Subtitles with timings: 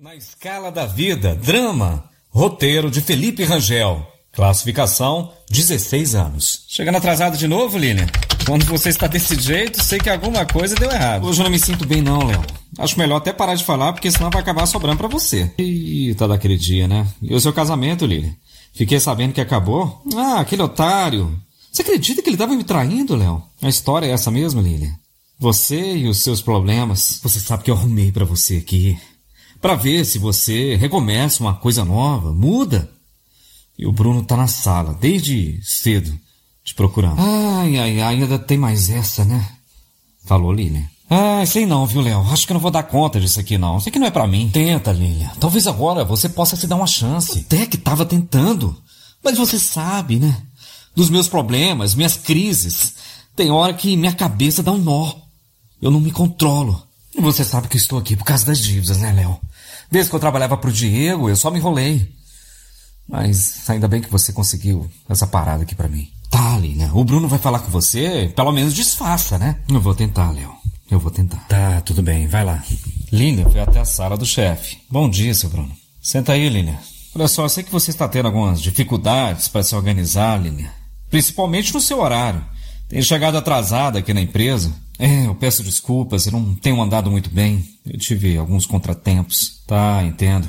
[0.00, 2.08] Na escala da vida, drama.
[2.30, 4.06] Roteiro de Felipe Rangel.
[4.30, 6.64] Classificação: 16 anos.
[6.68, 8.06] Chegando atrasado de novo, Lilian?
[8.46, 11.26] Quando você está desse jeito, sei que alguma coisa deu errado.
[11.26, 12.40] Hoje eu não me sinto bem, não, Léo.
[12.78, 15.52] Acho melhor até parar de falar, porque senão vai acabar sobrando para você.
[15.58, 17.04] Eita, daquele dia, né?
[17.20, 18.36] E o seu casamento, Lilian?
[18.72, 20.00] Fiquei sabendo que acabou?
[20.14, 21.36] Ah, aquele otário.
[21.72, 23.42] Você acredita que ele estava me traindo, Léo?
[23.60, 24.94] A história é essa mesmo, Lilian.
[25.40, 27.18] Você e os seus problemas.
[27.20, 28.96] Você sabe que eu arrumei para você aqui.
[29.60, 32.90] Para ver se você recomeça uma coisa nova, muda.
[33.78, 36.18] E o Bruno tá na sala, desde cedo,
[36.64, 37.20] te procurando.
[37.20, 39.48] Ai, ai, ai, ainda tem mais essa, né?
[40.24, 40.84] Falou Lilian.
[41.10, 42.20] Ah, sei não, viu, Léo?
[42.30, 43.78] Acho que não vou dar conta disso aqui, não.
[43.78, 44.50] Isso aqui não é para mim.
[44.52, 45.30] Tenta, Lilian.
[45.40, 47.38] Talvez agora você possa se dar uma chance.
[47.46, 48.76] Até que tava tentando.
[49.24, 50.36] Mas você sabe, né?
[50.94, 52.94] Dos meus problemas, minhas crises.
[53.34, 55.14] Tem hora que minha cabeça dá um nó.
[55.80, 56.82] Eu não me controlo.
[57.16, 59.40] E você sabe que estou aqui por causa das dívidas, né, Léo?
[59.90, 62.12] Desde que eu trabalhava pro Diego, eu só me enrolei.
[63.08, 66.10] Mas ainda bem que você conseguiu essa parada aqui para mim.
[66.30, 66.90] Tá, Lilian.
[66.92, 69.58] O Bruno vai falar com você, pelo menos disfarça, né?
[69.68, 70.52] Eu vou tentar, Léo.
[70.90, 71.38] Eu vou tentar.
[71.48, 72.62] Tá, tudo bem, vai lá.
[73.10, 74.78] Lilian foi até a sala do chefe.
[74.90, 75.74] Bom dia, seu Bruno.
[76.02, 76.78] Senta aí, Lilian.
[77.14, 80.70] Olha só, eu sei que você está tendo algumas dificuldades para se organizar, Lilian.
[81.10, 82.44] Principalmente no seu horário.
[82.88, 84.72] Tem chegado atrasada aqui na empresa.
[84.98, 87.64] É, eu peço desculpas, eu não tenho andado muito bem.
[87.86, 89.62] Eu tive alguns contratempos.
[89.66, 90.48] Tá, entendo.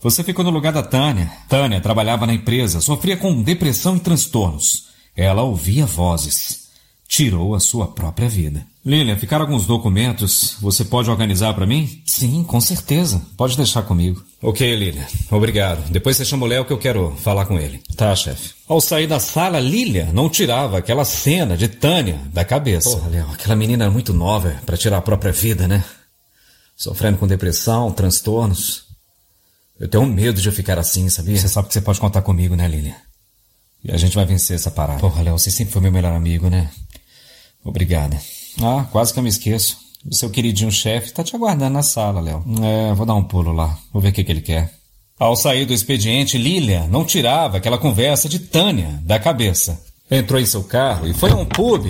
[0.00, 1.30] Você ficou no lugar da Tânia.
[1.48, 4.88] Tânia trabalhava na empresa, sofria com depressão e transtornos.
[5.14, 6.67] Ela ouvia vozes.
[7.08, 8.66] Tirou a sua própria vida.
[8.84, 10.56] Lilian, ficaram alguns documentos.
[10.60, 12.02] Você pode organizar para mim?
[12.04, 13.22] Sim, com certeza.
[13.36, 14.22] Pode deixar comigo.
[14.42, 15.06] Ok, Lilian.
[15.30, 15.90] Obrigado.
[15.90, 17.82] Depois você chama o Léo que eu quero falar com ele.
[17.96, 18.50] Tá, chefe.
[18.68, 22.90] Ao sair da sala, Lilian não tirava aquela cena de Tânia da cabeça.
[22.90, 25.82] Porra, Léo, aquela menina era muito nova para tirar a própria vida, né?
[26.76, 28.84] Sofrendo com depressão, transtornos.
[29.80, 31.36] Eu tenho medo de eu ficar assim, sabia?
[31.36, 32.94] Você sabe que você pode contar comigo, né, Lilian?
[33.82, 35.00] E a gente vai vencer essa parada.
[35.00, 36.68] Porra, Léo, você sempre foi meu melhor amigo, né?
[37.64, 38.18] Obrigada.
[38.62, 39.76] Ah, quase que eu me esqueço.
[40.10, 42.44] O seu queridinho chefe tá te aguardando na sala, Léo.
[42.62, 43.76] É, vou dar um pulo lá.
[43.92, 44.72] Vou ver o que, que ele quer.
[45.18, 49.82] Ao sair do expediente, Lilian não tirava aquela conversa de Tânia da cabeça.
[50.08, 51.84] Entrou em seu carro e foi a um pub,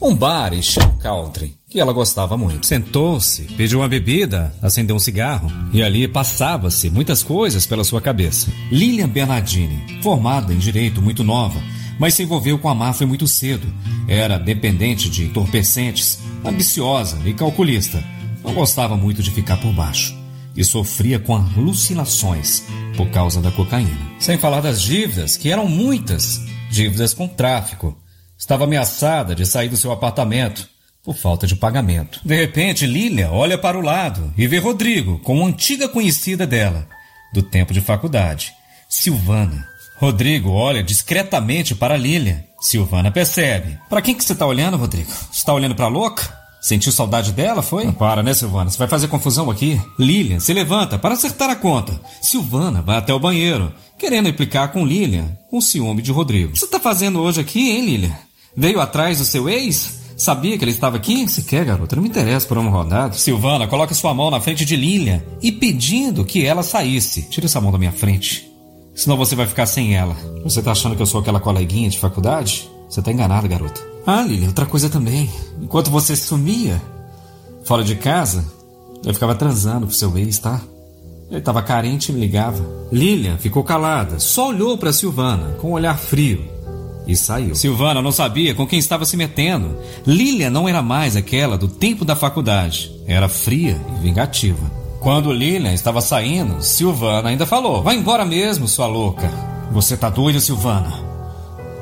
[0.00, 2.66] um bar e show country, que ela gostava muito.
[2.66, 8.50] Sentou-se, pediu uma bebida, acendeu um cigarro e ali passava-se muitas coisas pela sua cabeça.
[8.72, 11.60] Lilian Bernardini, formada em direito muito nova,
[11.98, 13.66] mas se envolveu com a máfia muito cedo.
[14.08, 18.02] Era dependente de entorpecentes, ambiciosa e calculista.
[18.42, 20.14] Não gostava muito de ficar por baixo
[20.56, 22.64] e sofria com alucinações
[22.96, 24.12] por causa da cocaína.
[24.18, 26.40] Sem falar das dívidas, que eram muitas
[26.70, 27.96] dívidas com tráfico.
[28.38, 30.68] Estava ameaçada de sair do seu apartamento
[31.02, 32.20] por falta de pagamento.
[32.24, 36.88] De repente, Lilia olha para o lado e vê Rodrigo com uma antiga conhecida dela,
[37.32, 38.52] do tempo de faculdade,
[38.88, 39.73] Silvana.
[39.96, 42.44] Rodrigo olha discretamente para Lilia.
[42.60, 43.78] Silvana percebe.
[43.88, 45.10] Para quem que você está olhando, Rodrigo?
[45.10, 46.44] Você está olhando para louca?
[46.60, 47.84] Sentiu saudade dela, foi?
[47.84, 48.70] Não para, né, Silvana?
[48.70, 49.78] Você vai fazer confusão aqui?
[49.98, 52.00] Lilian se levanta para acertar a conta.
[52.22, 56.48] Silvana vai até o banheiro, querendo implicar com Lilian, com ciúme de Rodrigo.
[56.48, 58.18] O que você tá fazendo hoje aqui, hein, Lilian?
[58.56, 60.00] Veio atrás do seu ex?
[60.16, 61.28] Sabia que ele estava aqui?
[61.28, 63.12] Se quer, garota, não me interessa por uma rodada.
[63.12, 67.28] Silvana, coloca sua mão na frente de Lilian e pedindo que ela saísse.
[67.28, 68.53] Tira essa mão da minha frente.
[68.94, 70.16] Senão você vai ficar sem ela.
[70.42, 72.70] Você tá achando que eu sou aquela coleguinha de faculdade?
[72.88, 73.80] Você tá enganado, garota.
[74.06, 75.30] Ah, Lilian, outra coisa também.
[75.60, 76.80] Enquanto você sumia
[77.64, 78.44] fora de casa,
[79.04, 80.60] eu ficava transando com seu ex, tá?
[81.30, 82.64] Ele estava carente e me ligava.
[82.92, 86.44] Lilian ficou calada, só olhou para Silvana com um olhar frio
[87.06, 87.54] e saiu.
[87.54, 89.76] Silvana não sabia com quem estava se metendo.
[90.06, 92.92] Lilian não era mais aquela do tempo da faculdade.
[93.06, 94.83] Era fria e vingativa.
[95.04, 99.30] Quando Lilian estava saindo, Silvana ainda falou: Vai embora mesmo, sua louca.
[99.70, 100.98] Você tá doida, Silvana?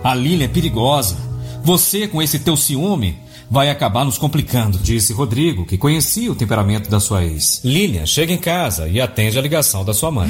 [0.03, 1.17] A Lilian é perigosa.
[1.63, 3.17] Você, com esse teu ciúme,
[3.49, 7.61] vai acabar nos complicando, disse Rodrigo, que conhecia o temperamento da sua ex.
[7.63, 10.29] Lilian chega em casa e atende a ligação da sua mãe.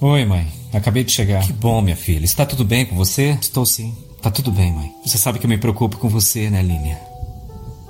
[0.00, 0.48] Oi, mãe.
[0.72, 1.46] Acabei de chegar.
[1.46, 2.24] Que bom, minha filha.
[2.24, 3.38] Está tudo bem com você?
[3.40, 3.94] Estou sim.
[4.20, 4.90] Tá tudo bem, mãe.
[5.06, 6.98] Você sabe que eu me preocupo com você, né, Lilian?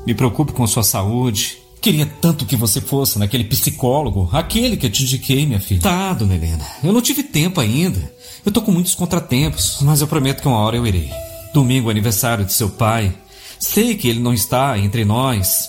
[0.07, 1.57] Me preocupo com sua saúde.
[1.81, 5.81] Queria tanto que você fosse naquele psicólogo, aquele que eu te indiquei, minha filha.
[5.81, 6.67] Tá, dona Helena.
[6.85, 8.13] Eu não tive tempo ainda.
[8.45, 11.11] Eu tô com muitos contratempos, mas eu prometo que uma hora eu irei.
[11.55, 13.13] Domingo, é aniversário de seu pai.
[13.59, 15.69] Sei que ele não está entre nós,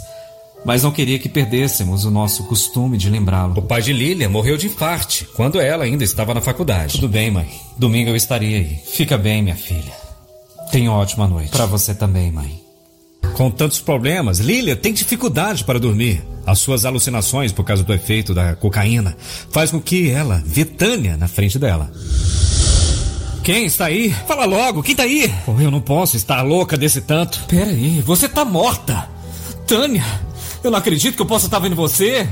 [0.66, 3.58] mas não queria que perdêssemos o nosso costume de lembrá-lo.
[3.58, 6.94] O pai de Lilian morreu de infarte quando ela ainda estava na faculdade.
[6.94, 7.50] Tudo bem, mãe.
[7.78, 8.80] Domingo eu estarei aí.
[8.86, 9.92] Fica bem, minha filha.
[10.72, 11.52] Tenha uma ótima noite.
[11.52, 12.61] Para você também, mãe.
[13.34, 16.22] Com tantos problemas, Lilia tem dificuldade para dormir.
[16.46, 19.16] As suas alucinações por causa do efeito da cocaína
[19.52, 21.92] faz com que ela vê Tânia na frente dela.
[23.44, 24.14] Quem está aí?
[24.28, 25.34] Fala logo, quem está aí?
[25.48, 27.44] Oh, eu não posso estar louca desse tanto.
[27.48, 29.10] Pera aí, você está morta.
[29.66, 30.06] Tânia,
[30.64, 32.28] eu não acredito que eu possa estar vendo você.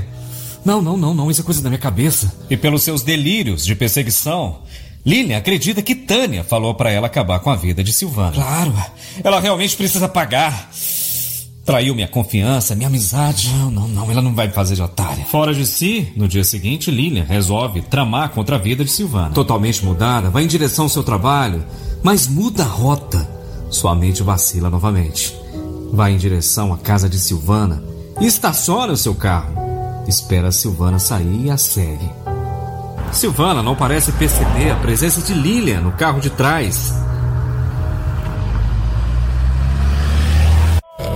[0.64, 2.32] Não, não, não, não, isso é coisa da minha cabeça.
[2.48, 4.60] E pelos seus delírios de perseguição,
[5.04, 8.32] Lilian acredita que Tânia falou para ela acabar com a vida de Silvana.
[8.32, 8.74] Claro,
[9.24, 10.70] ela realmente precisa pagar.
[11.64, 13.48] Traiu minha confiança, minha amizade.
[13.50, 15.24] Não, não, não, ela não vai me fazer de otária.
[15.24, 19.30] Fora de si, no dia seguinte, Lilian resolve tramar contra a vida de Silvana.
[19.30, 21.64] Totalmente mudada, vai em direção ao seu trabalho,
[22.02, 23.28] mas muda a rota.
[23.70, 25.34] Sua mente vacila novamente.
[25.92, 27.82] Vai em direção à casa de Silvana
[28.20, 29.54] e estaciona o seu carro.
[30.08, 32.10] Espera a Silvana sair e a segue.
[33.12, 36.94] Silvana não parece perceber a presença de Lilian no carro de trás.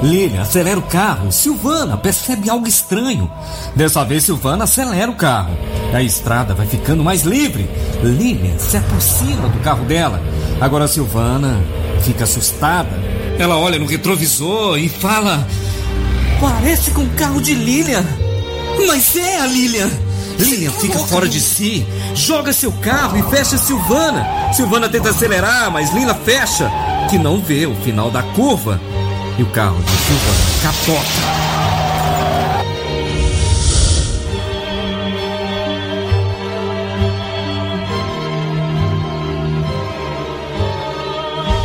[0.03, 1.33] Lilian acelera o carro.
[1.33, 3.31] Silvana percebe algo estranho.
[3.75, 5.57] Dessa vez, Silvana acelera o carro.
[5.95, 7.69] A estrada vai ficando mais livre.
[8.03, 10.21] Lilian se aproxima do carro dela.
[10.61, 11.59] Agora, Silvana
[12.03, 12.91] fica assustada.
[13.39, 15.47] Ela olha no retrovisor e fala:
[16.41, 18.05] Parece com o carro de Lilian.
[18.87, 19.91] Mas é a Lilian.
[20.39, 24.53] Lilian fica fora de si, joga seu carro e fecha Silvana.
[24.53, 26.71] Silvana tenta acelerar, mas Lilian fecha,
[27.09, 28.81] que não vê o final da curva.
[29.39, 31.45] E o carro de Silvana capota.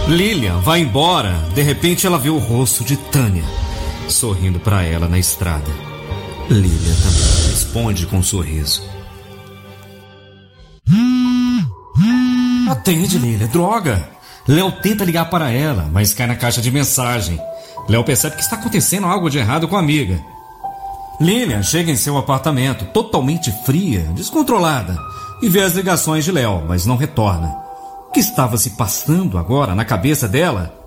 [0.08, 1.34] Lilian vai embora.
[1.54, 3.44] De repente ela vê o rosto de Tânia
[4.12, 5.89] sorrindo para ela na estrada.
[6.50, 8.82] Lilian também responde com um sorriso.
[12.68, 14.10] Atende, Lilian, droga!
[14.48, 17.40] Léo tenta ligar para ela, mas cai na caixa de mensagem.
[17.88, 20.20] Léo percebe que está acontecendo algo de errado com a amiga.
[21.22, 24.98] Lilian chega em seu apartamento, totalmente fria, descontrolada,
[25.44, 27.56] e vê as ligações de Léo, mas não retorna.
[28.08, 30.79] O que estava se passando agora na cabeça dela?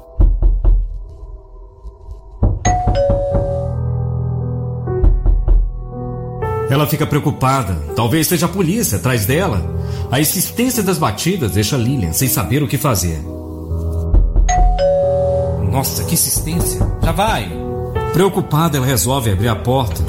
[6.73, 7.75] Ela fica preocupada.
[7.95, 9.61] Talvez seja a polícia atrás dela.
[10.11, 13.23] A insistência das batidas deixa Lilian sem saber o que fazer.
[15.71, 16.81] Nossa, que insistência!
[17.03, 17.53] Já vai!
[18.15, 20.03] Preocupada, ela resolve abrir a porta.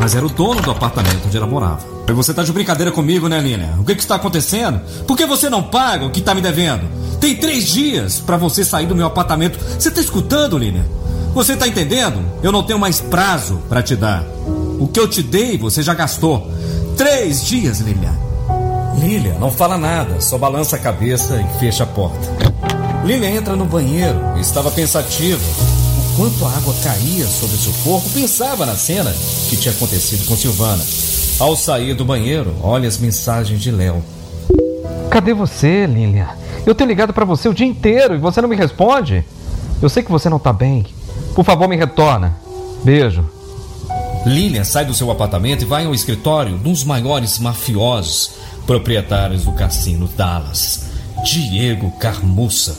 [0.00, 1.86] Mas era o dono do apartamento onde ela morava.
[2.12, 3.76] Você tá de brincadeira comigo, né, Lilian?
[3.78, 4.80] O que que está acontecendo?
[5.06, 6.82] Por que você não paga o que tá me devendo?
[7.20, 9.56] Tem três dias para você sair do meu apartamento.
[9.78, 10.84] Você tá escutando, Lilian?
[11.32, 12.20] Você tá entendendo?
[12.42, 14.24] Eu não tenho mais prazo para te dar.
[14.78, 16.50] O que eu te dei, você já gastou.
[16.96, 18.14] Três dias, Lilian.
[18.98, 22.26] Lilian não fala nada, só balança a cabeça e fecha a porta.
[23.04, 25.40] Lilian entra no banheiro e estava pensativa.
[25.40, 29.14] O quanto a água caía sobre seu corpo, pensava na cena
[29.48, 30.84] que tinha acontecido com Silvana.
[31.38, 34.02] Ao sair do banheiro, olha as mensagens de Léo.
[35.10, 36.28] Cadê você, Lilian?
[36.64, 39.24] Eu tenho ligado para você o dia inteiro e você não me responde.
[39.80, 40.86] Eu sei que você não tá bem.
[41.34, 42.36] Por favor, me retorna.
[42.82, 43.35] Beijo.
[44.26, 48.32] Lilian sai do seu apartamento e vai ao escritório de um dos maiores mafiosos
[48.66, 50.86] proprietários do cassino Dallas,
[51.24, 52.76] Diego Carmuça,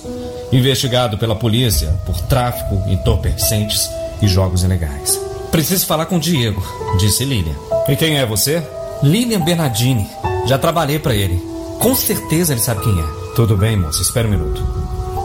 [0.52, 3.90] investigado pela polícia por tráfico, entorpecentes
[4.22, 5.18] e jogos ilegais.
[5.50, 6.62] Preciso falar com Diego,
[7.00, 7.56] disse Lilian.
[7.88, 8.62] E quem é você?
[9.02, 10.06] Lilian Bernardini.
[10.46, 11.42] Já trabalhei para ele.
[11.80, 13.34] Com certeza ele sabe quem é.
[13.36, 14.62] Tudo bem, moça, espera um minuto.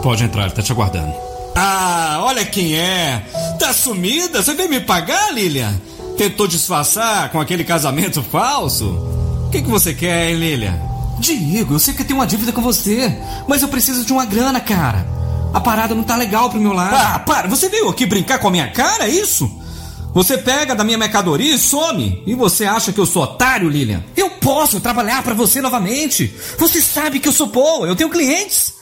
[0.01, 1.13] Pode entrar, ele tá te aguardando.
[1.55, 3.23] Ah, olha quem é!
[3.59, 4.41] Tá sumida?
[4.41, 5.73] Você veio me pagar, Lilian?
[6.17, 8.85] Tentou disfarçar com aquele casamento falso?
[9.47, 10.81] O que, que você quer, hein, Lilia?
[11.19, 13.15] Diego, eu sei que tenho uma dívida com você,
[13.47, 15.07] mas eu preciso de uma grana, cara.
[15.53, 16.95] A parada não tá legal pro meu lado.
[16.95, 17.47] Ah, para!
[17.47, 19.49] Você veio aqui brincar com a minha cara, é isso?
[20.13, 22.21] Você pega da minha mercadoria e some.
[22.25, 24.03] E você acha que eu sou otário, Lilian?
[24.15, 26.33] Eu posso trabalhar para você novamente.
[26.57, 28.73] Você sabe que eu sou boa, eu tenho clientes.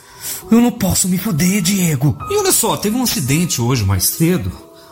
[0.49, 2.17] Eu não posso me foder, Diego.
[2.29, 4.51] E olha só, teve um acidente hoje mais cedo.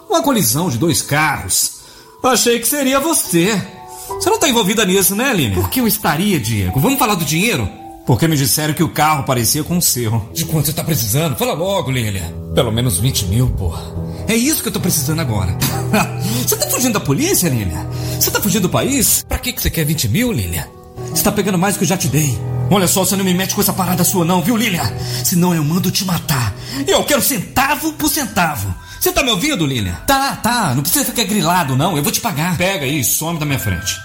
[0.10, 1.79] Uma colisão de dois carros.
[2.24, 3.62] Achei que seria você.
[4.08, 5.56] Você não está envolvida nisso, né, Aline?
[5.56, 6.80] Por que eu estaria, Diego?
[6.80, 7.70] Vamos falar do dinheiro?
[8.06, 10.30] Porque me disseram que o carro parecia com o seu.
[10.34, 11.38] De quanto você tá precisando?
[11.38, 12.34] Fala logo, Lilia.
[12.56, 13.84] Pelo menos 20 mil, porra.
[14.28, 15.56] É isso que eu tô precisando agora.
[16.46, 17.88] você tá fugindo da polícia, Lilia?
[18.20, 19.24] Você tá fugindo do país?
[19.28, 20.70] Pra que, que você quer 20 mil, Lilia?
[21.12, 22.38] Você tá pegando mais do que eu já te dei.
[22.72, 24.84] Olha só, você não me mete com essa parada sua não, viu, Lilia?
[25.24, 26.54] Senão eu mando te matar.
[26.88, 28.74] Eu quero centavo por centavo.
[29.00, 29.96] Você tá me ouvindo, Lilian?
[30.06, 30.76] Tá, tá.
[30.76, 31.96] Não precisa ficar grilado, não.
[31.96, 32.58] Eu vou te pagar.
[32.58, 33.96] Pega aí e some da minha frente.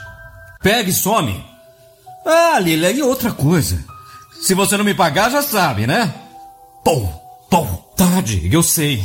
[0.62, 1.44] Pega e some.
[2.24, 3.84] Ah, Lilian, e outra coisa.
[4.40, 6.14] Se você não me pagar, já sabe, né?
[6.84, 7.08] Pô,
[7.50, 7.64] pô.
[7.96, 9.02] Tá, Diego, eu sei.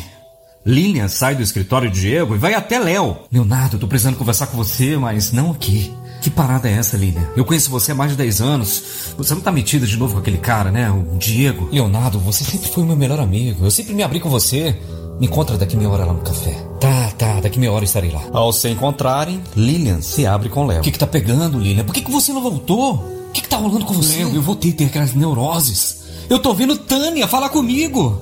[0.66, 3.18] Lilian sai do escritório de Diego e vai até Léo.
[3.32, 5.94] Leonardo, eu tô precisando conversar com você, mas não aqui.
[6.22, 7.26] Que parada é essa, Lilian?
[7.36, 8.84] Eu conheço você há mais de 10 anos.
[9.18, 10.92] Você não tá metida de novo com aquele cara, né?
[10.92, 11.70] O Diego.
[11.72, 13.66] Leonardo, você sempre foi o meu melhor amigo.
[13.66, 14.78] Eu sempre me abri com você.
[15.20, 16.54] Me encontra daqui meia hora lá no café.
[16.80, 18.22] Tá, tá, daqui meia hora estarei lá.
[18.32, 20.80] Ao se encontrarem, Lilian se abre com Léo.
[20.80, 21.84] O que, que tá pegando, Lilian?
[21.84, 22.94] Por que, que você não voltou?
[22.94, 24.20] O que, que tá rolando com você?
[24.20, 26.00] Léo, eu voltei a ter aquelas neuroses.
[26.30, 28.18] Eu tô vendo Tânia falar comigo.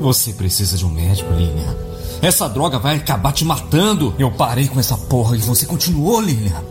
[0.00, 1.76] Você precisa de um médico, Lilian.
[2.20, 4.12] Essa droga vai acabar te matando.
[4.18, 6.62] Eu parei com essa porra e você continuou, Lilian.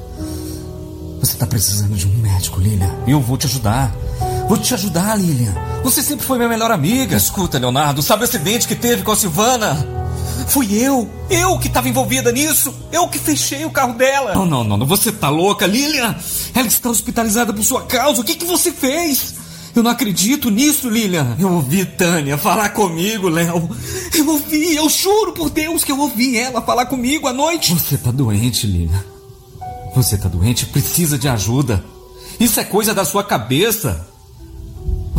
[1.22, 2.94] Você tá precisando de um médico, Lilian.
[3.08, 3.96] Eu vou te ajudar.
[4.52, 5.56] Vou te ajudar, Lilian.
[5.82, 7.16] Você sempre foi minha melhor amiga.
[7.16, 9.88] Escuta, Leonardo, sabe o acidente que teve com a Silvana?
[10.50, 11.10] Fui eu.
[11.30, 12.74] Eu que estava envolvida nisso.
[12.92, 14.36] Eu que fechei o carro dela.
[14.36, 14.86] Não, não, não.
[14.86, 16.14] Você tá louca, Lilian.
[16.54, 18.20] Ela está hospitalizada por sua causa.
[18.20, 19.36] O que, que você fez?
[19.74, 21.38] Eu não acredito nisso, Lilian.
[21.40, 23.70] Eu ouvi Tânia falar comigo, Léo.
[24.14, 27.74] Eu ouvi, eu juro por Deus que eu ouvi ela falar comigo à noite.
[27.74, 29.02] Você tá doente, Lilian.
[29.96, 31.82] Você tá doente, precisa de ajuda.
[32.38, 34.11] Isso é coisa da sua cabeça.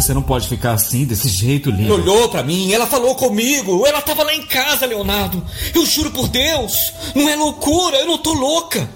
[0.02, 1.94] Você não pode ficar assim, desse jeito, Lilian.
[1.94, 3.86] Olhou para mim, ela falou comigo.
[3.86, 5.40] Ela tava lá em casa, Leonardo.
[5.72, 6.92] Eu juro por Deus.
[7.14, 8.90] Não é loucura, eu não tô louca.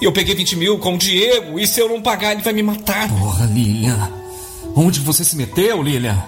[0.00, 2.62] Eu peguei 20 mil com o Diego e se eu não pagar, ele vai me
[2.62, 3.08] matar.
[3.08, 4.08] Porra, Lilian.
[4.76, 6.22] Onde você se meteu, Lilian?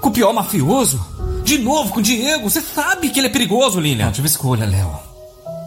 [0.00, 1.04] Com o pior mafioso?
[1.42, 2.48] De novo com o Diego?
[2.48, 4.06] Você sabe que ele é perigoso, Lilian.
[4.06, 4.96] Não tive escolha, Léo.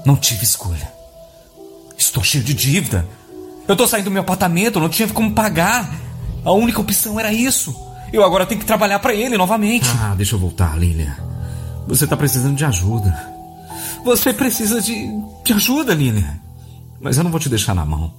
[0.06, 0.94] Não tive escolha.
[1.98, 3.06] Estou cheio de dívida.
[3.68, 6.11] Eu tô saindo do meu apartamento, não tinha como pagar.
[6.44, 7.76] A única opção era isso.
[8.12, 9.88] Eu agora tenho que trabalhar para ele novamente.
[10.00, 11.16] Ah, deixa eu voltar, Lilian.
[11.88, 13.32] Você tá precisando de ajuda.
[14.04, 15.08] Você precisa de,
[15.44, 16.40] de ajuda, Lilian.
[17.00, 18.14] Mas eu não vou te deixar na mão.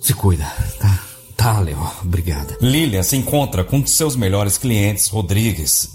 [0.00, 0.44] Se cuida,
[0.78, 0.98] tá?
[1.36, 1.78] Tá, Leo.
[2.02, 2.56] Obrigada.
[2.60, 5.90] Lilian se encontra com um de seus melhores clientes, Rodrigues,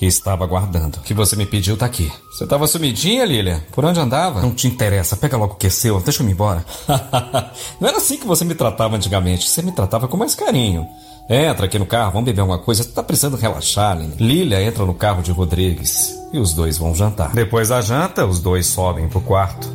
[0.00, 0.96] que estava aguardando.
[0.96, 2.10] O que você me pediu tá aqui.
[2.32, 3.60] Você estava sumidinha, Lilian?
[3.70, 4.40] Por onde andava?
[4.40, 5.14] Não te interessa.
[5.14, 6.00] Pega logo o que é seu.
[6.00, 6.64] Deixa eu ir embora.
[7.78, 9.46] Não era assim que você me tratava antigamente.
[9.46, 10.88] Você me tratava com mais carinho.
[11.28, 12.82] Entra aqui no carro, vamos beber alguma coisa.
[12.82, 14.14] Você tá precisando relaxar, Lilian.
[14.18, 17.34] Lilia entra no carro de Rodrigues e os dois vão jantar.
[17.34, 19.68] Depois da janta, os dois sobem pro quarto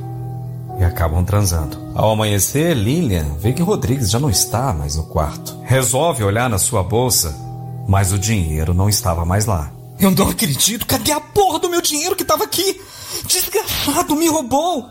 [0.80, 1.78] e acabam transando.
[1.94, 5.56] Ao amanhecer, Lilian vê que Rodrigues já não está mais no quarto.
[5.66, 7.36] Resolve olhar na sua bolsa,
[7.88, 9.75] mas o dinheiro não estava mais lá.
[10.00, 10.86] Eu não acredito!
[10.86, 12.82] Cadê a porra do meu dinheiro que estava aqui?
[13.28, 14.90] Desgraçado, me roubou!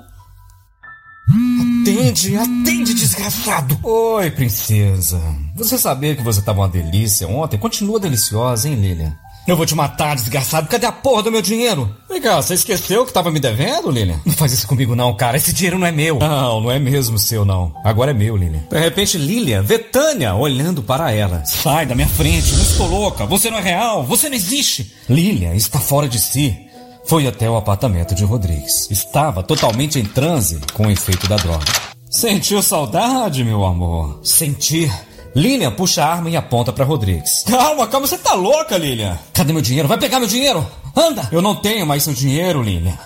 [1.82, 3.78] Atende, atende, desgraçado!
[3.82, 5.20] Oi, princesa.
[5.56, 7.58] Você sabia que você estava uma delícia ontem?
[7.58, 9.16] Continua deliciosa, hein, Lilian?
[9.46, 10.68] Eu vou te matar, desgraçado.
[10.68, 11.94] Cadê a porra do meu dinheiro?
[12.08, 14.18] Vem cá, você esqueceu que tava me devendo, Lilian?
[14.24, 15.36] Não faz isso comigo não, cara.
[15.36, 16.18] Esse dinheiro não é meu.
[16.18, 17.74] Não, não é mesmo seu, não.
[17.84, 18.64] Agora é meu, Lilian.
[18.70, 21.44] De repente, Lilian vê Tânia olhando para ela.
[21.44, 23.26] Sai da minha frente, não estou louca.
[23.26, 24.94] Você não é real, você não existe.
[25.10, 26.58] Lilian está fora de si.
[27.06, 28.90] Foi até o apartamento de Rodrigues.
[28.90, 31.64] Estava totalmente em transe com o efeito da droga.
[32.08, 34.20] Sentiu saudade, meu amor?
[34.22, 34.90] Sentir.
[35.34, 37.42] Lilian puxa a arma e aponta para Rodrigues.
[37.46, 39.18] Calma, calma, você tá louca, Lilian?
[39.32, 39.88] Cadê meu dinheiro?
[39.88, 40.64] Vai pegar meu dinheiro!
[40.96, 41.28] Anda!
[41.32, 42.96] Eu não tenho mais seu dinheiro, Lilian.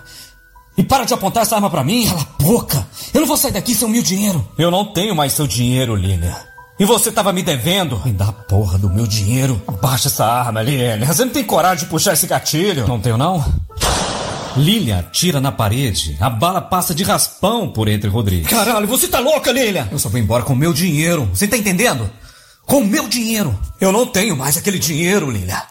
[0.77, 2.07] E para de apontar essa arma para mim!
[2.07, 2.87] Cala a boca!
[3.15, 4.47] Eu não vou sair daqui sem o meu dinheiro!
[4.59, 6.37] Eu não tenho mais seu dinheiro, Lilian.
[6.79, 8.01] E você tava me devendo?
[8.05, 9.61] Me dá a porra do meu dinheiro.
[9.67, 11.05] Abaixa essa arma, Lilian.
[11.07, 12.87] Você não tem coragem de puxar esse gatilho?
[12.87, 13.45] Não tenho, não?
[14.59, 16.17] Lilian tira na parede.
[16.21, 18.49] A bala passa de raspão por entre Rodrigues.
[18.49, 19.88] Caralho, você tá louca, Lilian?
[19.91, 21.29] Eu só vou embora com o meu dinheiro.
[21.33, 22.11] Você tá entendendo?
[22.67, 23.59] Com o meu dinheiro.
[23.81, 25.62] Eu não tenho mais aquele dinheiro, Lilia.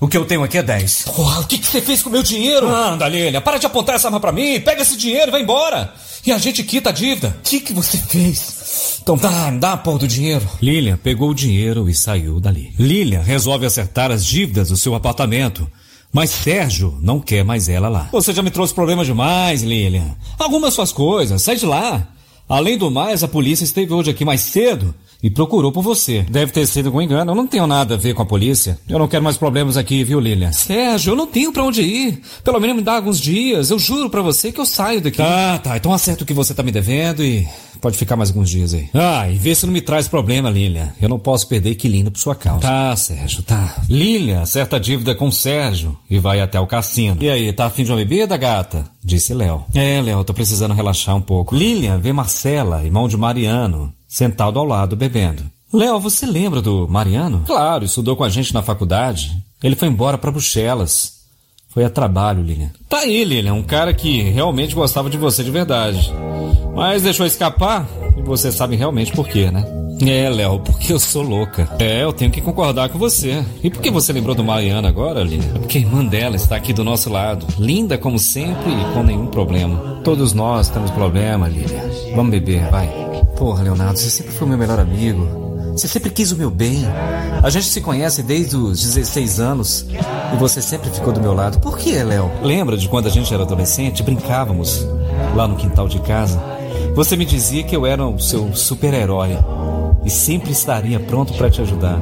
[0.00, 1.02] O que eu tenho aqui é 10.
[1.14, 2.66] Porra, o que, que você fez com o meu dinheiro?
[2.74, 4.58] Anda, Lilia, para de apontar essa arma pra mim.
[4.58, 5.92] Pega esse dinheiro e vai embora.
[6.24, 7.36] E a gente quita a dívida.
[7.38, 8.98] O que, que você fez?
[9.02, 10.48] Então dá, dá a porra do dinheiro.
[10.62, 12.72] Lilian pegou o dinheiro e saiu dali.
[12.78, 15.70] Lilian resolve acertar as dívidas do seu apartamento.
[16.12, 18.08] Mas Sérgio não quer mais ela lá.
[18.12, 20.16] Você já me trouxe problemas demais, Lilian.
[20.38, 22.08] Arruma suas coisas, sai de lá.
[22.48, 26.26] Além do mais, a polícia esteve hoje aqui mais cedo e procurou por você.
[26.28, 27.30] Deve ter sido com engano.
[27.30, 28.76] Eu não tenho nada a ver com a polícia.
[28.88, 30.50] Eu não quero mais problemas aqui, viu, Lilian?
[30.50, 32.20] Sérgio, eu não tenho para onde ir.
[32.42, 33.70] Pelo menos me dá alguns dias.
[33.70, 35.18] Eu juro para você que eu saio daqui.
[35.18, 35.76] Tá, tá.
[35.76, 37.46] Então acerta o que você tá me devendo e
[37.80, 38.88] pode ficar mais alguns dias aí.
[38.94, 40.92] Ah, e vê se não me traz problema, Lilian.
[41.00, 42.60] Eu não posso perder Quilino por sua causa.
[42.60, 43.82] Tá, Sérgio, tá.
[43.88, 47.16] Lilian acerta a dívida com Sérgio e vai até o cassino.
[47.20, 48.84] E aí, tá afim de uma bebida, gata?
[49.02, 49.64] Disse Léo.
[49.74, 51.54] É, Léo, tô precisando relaxar um pouco.
[51.54, 55.44] Lilian vê Marcela, irmão de Mariano, sentado ao lado bebendo.
[55.72, 57.44] Léo, você lembra do Mariano?
[57.46, 59.30] Claro, estudou com a gente na faculdade.
[59.62, 61.19] Ele foi embora para Bruxelas.
[61.70, 62.70] Foi a trabalho, Lilian.
[62.88, 66.12] Tá aí, Lilian, um cara que realmente gostava de você de verdade.
[66.74, 69.64] Mas deixou escapar e você sabe realmente por quê, né?
[70.02, 71.68] É, Léo, porque eu sou louca.
[71.78, 73.44] É, eu tenho que concordar com você.
[73.62, 75.54] E por que você lembrou do Mariana agora, Lilian?
[75.54, 77.46] É porque a irmã dela está aqui do nosso lado.
[77.58, 80.00] Linda como sempre e com nenhum problema.
[80.02, 81.82] Todos nós temos problema, Lilian.
[82.16, 82.88] Vamos beber, vai.
[83.36, 85.49] Porra, Leonardo, você sempre foi meu melhor amigo.
[85.80, 86.84] Você sempre quis o meu bem.
[87.42, 89.86] A gente se conhece desde os 16 anos
[90.30, 91.58] e você sempre ficou do meu lado.
[91.58, 92.30] Por que, Léo?
[92.42, 94.86] Lembra de quando a gente era adolescente, brincávamos
[95.34, 96.38] lá no quintal de casa?
[96.94, 99.38] Você me dizia que eu era o seu super-herói
[100.04, 101.98] e sempre estaria pronto para te ajudar.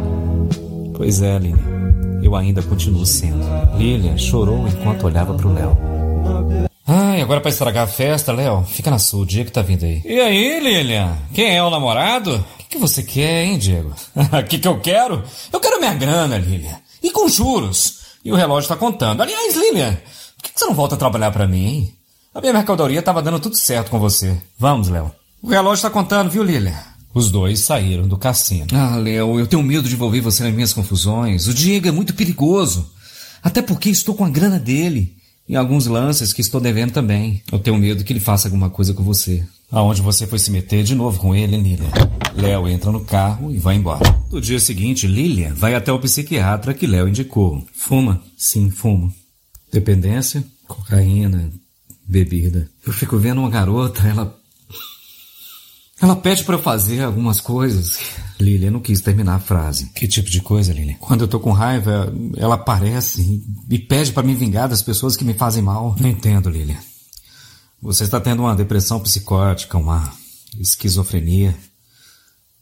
[0.96, 3.46] Pois é, Lilian, eu ainda continuo sendo.
[3.76, 5.78] Lilian chorou enquanto olhava para o Léo.
[6.84, 10.02] Ai, agora para estragar a festa, Léo, fica na sua, o Diego tá vindo aí.
[10.04, 11.16] E aí, Lilian?
[11.32, 12.44] Quem é o namorado?
[12.68, 13.94] Que você quer, hein, Diego?
[14.14, 15.22] O que, que eu quero?
[15.52, 16.78] Eu quero minha grana, Lilian.
[17.02, 17.98] E com juros.
[18.24, 19.22] E o relógio está contando.
[19.22, 19.94] Aliás, Lilian,
[20.36, 21.94] por que, que você não volta a trabalhar para mim, hein?
[22.34, 24.36] A minha mercadoria estava dando tudo certo com você.
[24.58, 25.10] Vamos, Léo.
[25.42, 26.76] O relógio está contando, viu, Lilian?
[27.14, 28.66] Os dois saíram do cassino.
[28.72, 31.46] Ah, Léo, eu tenho medo de envolver você nas minhas confusões.
[31.46, 32.90] O Diego é muito perigoso.
[33.42, 35.16] Até porque estou com a grana dele.
[35.48, 37.42] E alguns lances que estou devendo também.
[37.50, 39.44] Eu tenho medo que ele faça alguma coisa com você.
[39.70, 41.90] Aonde você foi se meter de novo com ele, Lilian?
[42.34, 44.18] Léo entra no carro e vai embora.
[44.30, 47.62] No dia seguinte, Lilian vai até o psiquiatra que Léo indicou.
[47.74, 48.22] Fuma?
[48.36, 49.12] Sim, fumo.
[49.70, 50.42] Dependência?
[50.66, 51.52] Cocaína,
[52.06, 52.70] bebida.
[52.86, 54.34] Eu fico vendo uma garota, ela.
[56.00, 57.98] Ela pede para eu fazer algumas coisas.
[58.40, 59.90] Lilian não quis terminar a frase.
[59.94, 60.96] Que tipo de coisa, Lilian?
[60.98, 65.24] Quando eu tô com raiva, ela aparece e pede para me vingar das pessoas que
[65.24, 65.94] me fazem mal.
[66.00, 66.78] Não entendo, Lilian.
[67.80, 70.12] Você está tendo uma depressão psicótica, uma
[70.58, 71.56] esquizofrenia.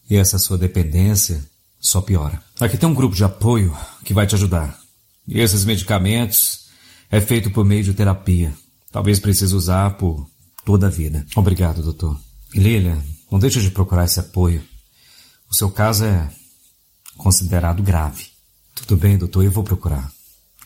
[0.09, 1.45] E essa sua dependência
[1.81, 2.43] só piora.
[2.61, 4.79] Aqui tem um grupo de apoio que vai te ajudar.
[5.27, 6.67] E esses medicamentos
[7.11, 8.55] é feito por meio de terapia.
[8.93, 10.29] Talvez precise usar por
[10.65, 11.27] toda a vida.
[11.35, 12.19] Obrigado, doutor.
[12.55, 14.63] Lilia, não deixe de procurar esse apoio.
[15.51, 16.31] O seu caso é
[17.17, 18.27] considerado grave.
[18.75, 20.13] Tudo bem, doutor, eu vou procurar.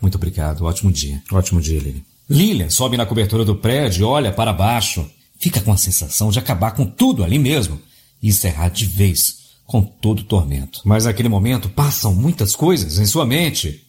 [0.02, 0.64] Muito obrigado.
[0.64, 1.22] Ótimo dia.
[1.32, 2.09] Ótimo dia, Lilia.
[2.30, 5.04] Lilian sobe na cobertura do prédio, olha para baixo.
[5.36, 7.80] Fica com a sensação de acabar com tudo ali mesmo
[8.22, 9.34] e encerrar de vez
[9.66, 10.80] com todo o tormento.
[10.84, 13.82] Mas naquele momento passam muitas coisas em sua mente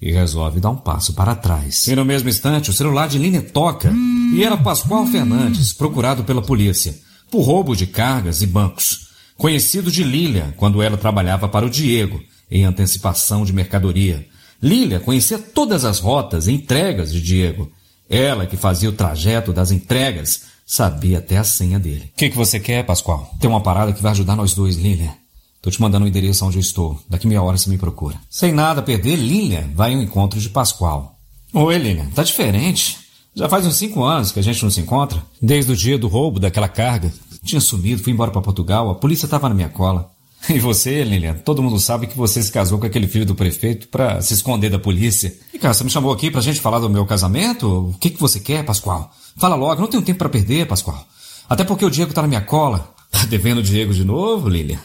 [0.00, 1.86] e resolve dar um passo para trás.
[1.86, 3.92] E no mesmo instante, o celular de Lilian toca
[4.34, 6.94] e era Pascoal Fernandes, procurado pela polícia
[7.30, 9.08] por roubo de cargas e bancos.
[9.36, 14.26] Conhecido de Lilian quando ela trabalhava para o Diego em antecipação de mercadoria
[14.64, 17.70] Lília conhecia todas as rotas e entregas de Diego.
[18.08, 22.10] Ela, que fazia o trajeto das entregas, sabia até a senha dele.
[22.14, 23.30] O que, que você quer, Pascoal?
[23.38, 25.14] Tem uma parada que vai ajudar nós dois, Lília.
[25.60, 26.98] Tô te mandando o endereço onde eu estou.
[27.10, 28.16] Daqui meia hora você me procura.
[28.30, 31.14] Sem nada a perder, Lília vai ao encontro de Pascoal.
[31.52, 32.08] Oi, Lília.
[32.14, 32.96] Tá diferente.
[33.34, 35.22] Já faz uns cinco anos que a gente não se encontra.
[35.42, 37.12] Desde o dia do roubo daquela carga.
[37.44, 40.10] Tinha sumido, fui embora para Portugal, a polícia tava na minha cola.
[40.54, 43.88] E você, Lilian, todo mundo sabe que você se casou com aquele filho do prefeito
[43.88, 45.34] para se esconder da polícia.
[45.52, 47.88] E cara, você me chamou aqui pra gente falar do meu casamento?
[47.88, 49.10] O que, que você quer, Pascoal?
[49.36, 51.06] Fala logo, não tenho tempo para perder, Pascoal.
[51.48, 52.92] Até porque o Diego tá na minha cola.
[53.14, 54.80] Tá devendo o Diego de novo, Lilian?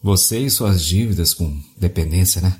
[0.00, 2.54] Você e suas dívidas com dependência, né?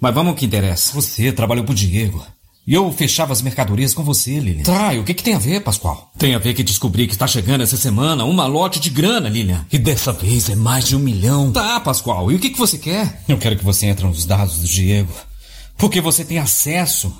[0.00, 0.94] Mas vamos ao que interessa.
[0.94, 2.24] Você trabalhou pro Diego.
[2.70, 4.62] E eu fechava as mercadorias com você, Lilian.
[4.62, 6.08] Tá, o que, que tem a ver, Pascoal?
[6.16, 9.66] Tem a ver que descobri que está chegando essa semana um malote de grana, Lilian.
[9.72, 11.50] E dessa vez é mais de um milhão.
[11.50, 13.24] Tá, Pascoal, e o que, que você quer?
[13.26, 15.12] Eu quero que você entre nos dados do Diego.
[15.76, 17.12] Porque você tem acesso.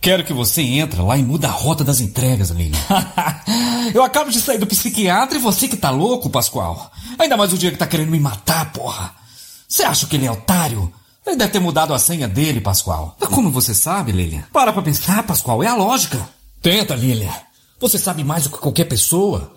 [0.00, 2.78] Quero que você entre lá e muda a rota das entregas, Lilian.
[3.92, 6.90] eu acabo de sair do psiquiatra e você que tá louco, Pascoal.
[7.18, 9.14] Ainda mais o Diego tá querendo me matar, porra.
[9.68, 10.90] Você acha que ele é otário?
[11.28, 13.16] Ele deve ter mudado a senha dele, Pascoal.
[13.20, 14.44] Mas como você sabe, Lilian?
[14.52, 15.62] Para pra pensar, Pascoal.
[15.62, 16.28] É a lógica.
[16.62, 17.32] Tenta, Lilian.
[17.78, 19.52] Você sabe mais do que qualquer pessoa.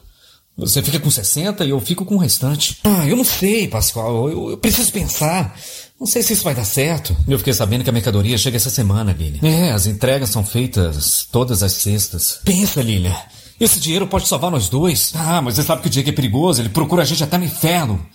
[0.58, 2.78] Você fica com 60 e eu fico com o restante.
[2.84, 4.30] Ah, eu não sei, Pascoal.
[4.30, 5.58] Eu, eu, preciso pensar.
[6.00, 7.16] Não sei se isso vai dar certo.
[7.28, 9.48] Eu fiquei sabendo que a mercadoria chega essa semana, Lilian.
[9.48, 12.40] É, as entregas são feitas todas as sextas.
[12.44, 13.16] Pensa, Lilian.
[13.60, 15.14] Esse dinheiro pode salvar nós dois.
[15.16, 16.62] Ah, mas você sabe que o Diego é perigoso.
[16.62, 18.06] Ele procura a gente até no inferno.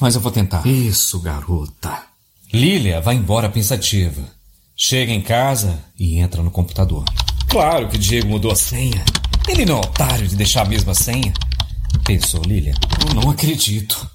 [0.00, 0.66] Mas eu vou tentar.
[0.66, 2.13] Isso, garota.
[2.54, 4.22] Lilia vai embora pensativa.
[4.76, 7.04] Chega em casa e entra no computador.
[7.48, 9.04] Claro que Diego mudou a senha.
[9.48, 11.34] Ele não é otário de deixar a mesma senha.
[12.06, 12.74] Pensou Lilia.
[13.08, 14.08] Eu não acredito.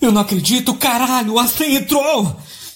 [0.00, 2.34] Eu não acredito, caralho, a senha entrou!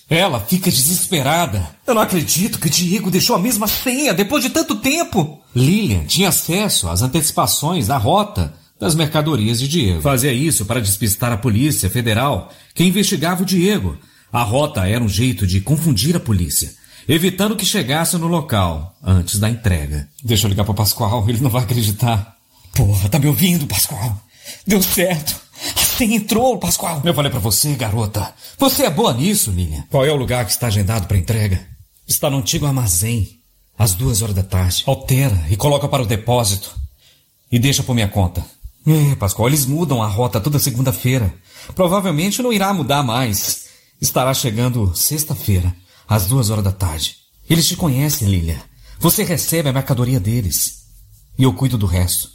[0.08, 1.66] Ela fica desesperada.
[1.86, 5.40] Eu não acredito que Diego deixou a mesma senha depois de tanto tempo.
[5.56, 10.02] Lilian tinha acesso às antecipações da rota das mercadorias de Diego.
[10.02, 13.98] Fazia isso para despistar a Polícia Federal, que investigava o Diego,
[14.32, 16.72] a rota era um jeito de confundir a polícia.
[17.08, 20.06] evitando que chegasse no local antes da entrega.
[20.22, 22.36] Deixa eu ligar para Pascoal, ele não vai acreditar.
[22.74, 24.20] Porra, tá me ouvindo, Pascoal?
[24.66, 25.40] Deu certo.
[25.74, 27.00] Assim entrou, Pascoal.
[27.04, 28.32] Eu falei para você, garota.
[28.58, 29.84] Você é boa nisso, Lilian.
[29.90, 31.66] Qual é o lugar que está agendado para entrega?
[32.06, 33.38] Está no antigo armazém,
[33.78, 34.84] às duas horas da tarde.
[34.86, 36.76] Altera e coloca para o depósito.
[37.50, 38.44] E deixa por minha conta.
[38.86, 41.34] É, Pascoal, eles mudam a rota toda segunda-feira.
[41.74, 43.67] Provavelmente não irá mudar mais.
[44.00, 45.74] Estará chegando sexta-feira,
[46.08, 47.16] às duas horas da tarde.
[47.48, 48.62] Eles te conhecem, Lilia.
[49.00, 50.86] Você recebe a mercadoria deles.
[51.38, 52.30] E eu cuido do resto.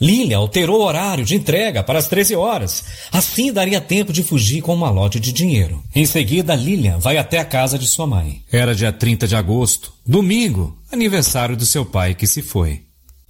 [0.00, 2.84] Lilia alterou o horário de entrega para as 13 horas.
[3.12, 5.82] Assim daria tempo de fugir com um malote de dinheiro.
[5.94, 8.42] Em seguida, Lilia vai até a casa de sua mãe.
[8.50, 12.83] Era dia 30 de agosto, domingo, aniversário do seu pai que se foi.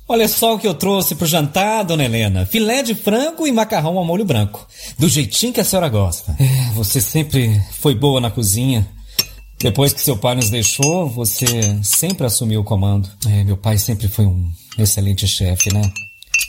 [0.07, 2.45] Olha só o que eu trouxe pro jantar, dona Helena.
[2.45, 4.67] Filé de frango e macarrão ao molho branco.
[4.99, 6.37] Do jeitinho que a senhora gosta.
[6.38, 8.87] É, você sempre foi boa na cozinha.
[9.59, 11.47] Depois que seu pai nos deixou, você
[11.83, 13.09] sempre assumiu o comando.
[13.27, 15.90] É, meu pai sempre foi um excelente chefe, né?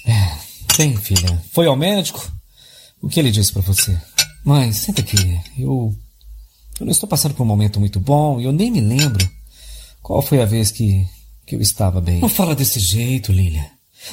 [0.05, 0.31] É,
[0.77, 2.29] bem, filha, foi ao médico?
[3.01, 3.97] O que ele disse para você?
[4.43, 5.39] Mãe, senta aqui.
[5.57, 5.95] Eu.
[6.77, 9.25] Eu não estou passando por um momento muito bom e eu nem me lembro
[10.01, 11.07] qual foi a vez que
[11.45, 12.19] que eu estava bem.
[12.19, 13.65] Não fala desse jeito, Lilia.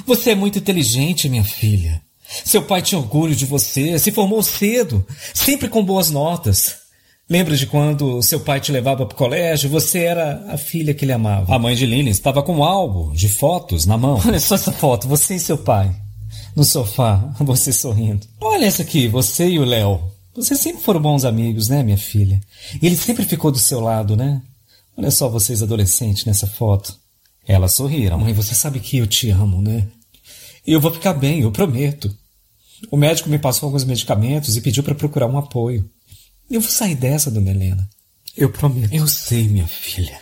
[0.07, 2.01] Você é muito inteligente, minha filha.
[2.45, 6.77] Seu pai tinha orgulho de você, se formou cedo, sempre com boas notas.
[7.29, 9.71] Lembra de quando seu pai te levava para o colégio?
[9.71, 11.55] Você era a filha que ele amava.
[11.55, 14.21] A mãe de Lilian estava com um álbum de fotos na mão.
[14.27, 15.95] Olha só essa foto, você e seu pai.
[16.55, 18.27] No sofá, você sorrindo.
[18.41, 20.01] Olha essa aqui, você e o Léo.
[20.35, 22.41] Vocês sempre foram bons amigos, né, minha filha?
[22.81, 24.43] E ele sempre ficou do seu lado, né?
[24.97, 26.95] Olha só vocês adolescentes nessa foto.
[27.47, 28.19] Elas sorriram.
[28.19, 29.89] Mãe, você sabe que eu te amo, né?
[30.67, 32.15] E eu vou ficar bem, eu prometo.
[32.91, 35.89] O médico me passou alguns medicamentos e pediu para procurar um apoio.
[36.51, 37.89] Eu vou sair dessa, dona Helena.
[38.37, 38.93] Eu prometo.
[38.93, 40.21] Eu sei, minha filha.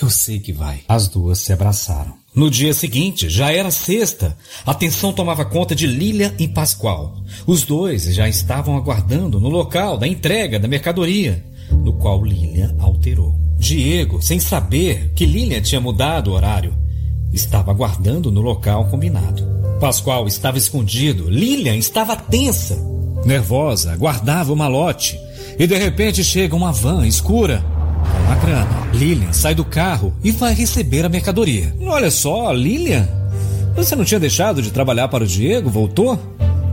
[0.00, 0.82] Eu sei que vai.
[0.88, 2.18] As duas se abraçaram.
[2.34, 4.36] No dia seguinte, já era sexta.
[4.64, 7.22] A tensão tomava conta de Lilia e Pascoal.
[7.46, 11.44] Os dois já estavam aguardando no local da entrega da mercadoria,
[11.84, 13.49] no qual Lilia alterou.
[13.60, 16.74] Diego, sem saber que Lilian tinha mudado o horário,
[17.30, 19.46] estava aguardando no local combinado.
[19.78, 22.78] Pascoal estava escondido, Lilian estava tensa,
[23.22, 25.20] nervosa, guardava o malote.
[25.58, 27.62] E de repente chega uma van escura
[28.26, 28.88] com grana.
[28.94, 31.74] Lilian sai do carro e vai receber a mercadoria.
[31.82, 33.06] Olha só, Lilian,
[33.76, 35.68] você não tinha deixado de trabalhar para o Diego?
[35.68, 36.18] Voltou?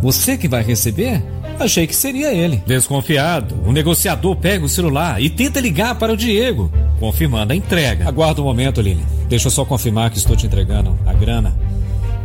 [0.01, 1.21] Você que vai receber?
[1.59, 2.61] Achei que seria ele.
[2.67, 8.07] Desconfiado, o negociador pega o celular e tenta ligar para o Diego, confirmando a entrega.
[8.07, 9.05] Aguarda um momento, Lilian.
[9.27, 11.55] Deixa eu só confirmar que estou te entregando a grana.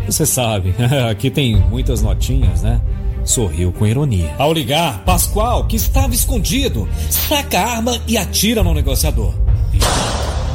[0.06, 0.74] Você sabe,
[1.10, 2.80] aqui tem muitas notinhas, né?
[3.24, 4.34] Sorriu com ironia.
[4.36, 9.32] Ao ligar, Pascoal, que estava escondido, saca a arma e atira no negociador.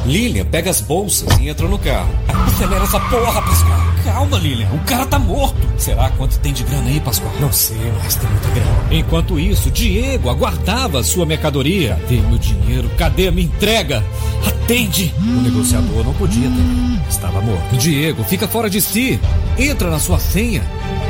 [0.06, 2.10] Lilian pega as bolsas e entra no carro.
[2.46, 3.87] Acelera essa porra, Pascoal.
[4.08, 4.68] Calma, Lilian.
[4.72, 5.56] O cara tá morto.
[5.76, 7.30] Será quanto tem de grana aí, Pascoal?
[7.38, 8.70] Não sei, mas tem muita grana.
[8.90, 11.98] Enquanto isso, Diego aguardava a sua mercadoria.
[12.00, 12.90] Cadê meu dinheiro?
[12.96, 14.02] Cadê a minha entrega?
[14.46, 15.14] Atende!
[15.20, 17.02] O negociador não podia também.
[17.06, 17.76] Estava morto.
[17.76, 19.20] Diego fica fora de si.
[19.58, 20.62] Entra na sua senha.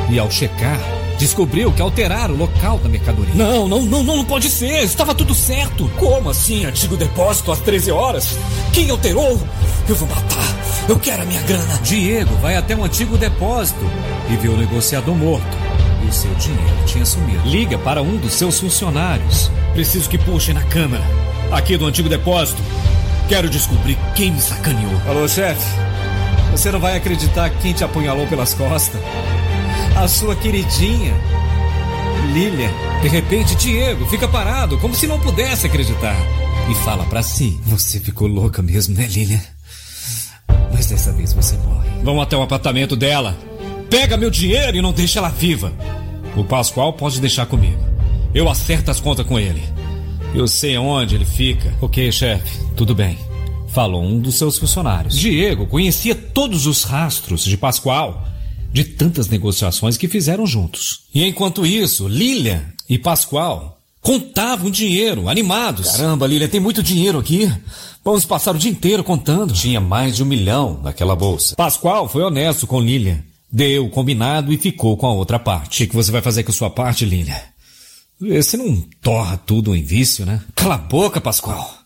[0.09, 0.77] E ao checar,
[1.19, 3.35] descobriu que alteraram o local da mercadoria.
[3.35, 4.83] Não, não, não, não, não pode ser.
[4.83, 5.91] Estava tudo certo.
[5.97, 6.65] Como assim?
[6.65, 8.37] Antigo depósito às 13 horas?
[8.73, 9.39] Quem alterou?
[9.87, 10.55] Eu vou matar.
[10.87, 11.77] Eu quero a minha grana.
[11.83, 13.85] Diego vai até um antigo depósito
[14.29, 15.57] e vê o negociador morto.
[16.03, 17.47] E o seu dinheiro tinha sumido.
[17.47, 19.51] Liga para um dos seus funcionários.
[19.73, 21.03] Preciso que puxem na câmera.
[21.51, 22.61] Aqui do antigo depósito.
[23.27, 25.01] Quero descobrir quem me sacaneou.
[25.07, 25.67] Alô, chefe.
[26.51, 28.99] Você não vai acreditar quem te apunhalou pelas costas.
[29.99, 31.13] A sua queridinha,
[32.33, 32.71] Lilian.
[33.01, 36.15] De repente, Diego fica parado, como se não pudesse acreditar.
[36.71, 39.41] E fala para si: Você ficou louca mesmo, né, Lilian?
[40.73, 41.89] Mas dessa vez você morre.
[42.01, 43.37] Vão até o apartamento dela.
[43.89, 45.73] Pega meu dinheiro e não deixa ela viva.
[46.33, 47.83] O Pascoal pode deixar comigo.
[48.33, 49.61] Eu acerto as contas com ele.
[50.33, 51.73] Eu sei onde ele fica.
[51.81, 53.17] Ok, chefe, tudo bem.
[53.67, 55.19] Falou um dos seus funcionários.
[55.19, 58.28] Diego conhecia todos os rastros de Pascoal,
[58.71, 61.01] de tantas negociações que fizeram juntos.
[61.13, 65.91] E enquanto isso, Lilian e Pascoal contavam dinheiro, animados.
[65.91, 67.51] Caramba, Lilian, tem muito dinheiro aqui.
[68.03, 69.53] Vamos passar o dia inteiro contando.
[69.53, 71.55] Tinha mais de um milhão naquela bolsa.
[71.55, 73.23] Pascoal foi honesto com Lilian.
[73.51, 75.83] Deu o combinado e ficou com a outra parte.
[75.83, 77.41] O que você vai fazer com a sua parte, Lilian?
[78.21, 80.41] Você não torra tudo em vício, né?
[80.55, 81.78] Cala a boca, Pascoal.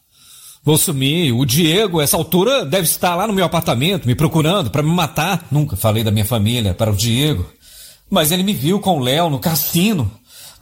[0.64, 1.34] Vou sumir.
[1.34, 5.46] O Diego, essa altura, deve estar lá no meu apartamento, me procurando para me matar.
[5.52, 7.46] Nunca falei da minha família para o Diego.
[8.10, 10.10] Mas ele me viu com o Léo no cassino.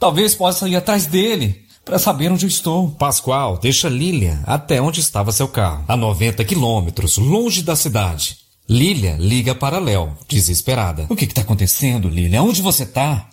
[0.00, 1.62] Talvez possa ir atrás dele.
[1.84, 2.90] para saber onde eu estou.
[2.90, 8.38] Pascoal deixa Lilia até onde estava seu carro, a 90 quilômetros, longe da cidade.
[8.68, 11.06] Lilia liga para Léo, desesperada.
[11.08, 12.42] O que está acontecendo, Lilia?
[12.42, 13.28] Onde você está?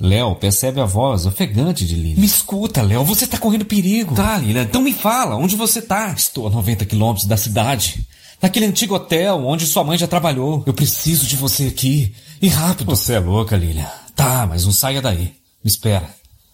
[0.00, 2.20] Léo percebe a voz ofegante de Lilia.
[2.20, 4.14] Me escuta, Léo, você está correndo perigo.
[4.14, 6.10] Tá, Lilia, então me fala, onde você está?
[6.12, 8.06] Estou a 90 quilômetros da cidade.
[8.40, 10.62] Naquele antigo hotel onde sua mãe já trabalhou.
[10.64, 12.14] Eu preciso de você aqui.
[12.40, 12.94] E rápido.
[12.94, 13.90] Você é louca, Lilia.
[14.14, 15.32] Tá, mas não saia daí.
[15.64, 16.08] Me espera.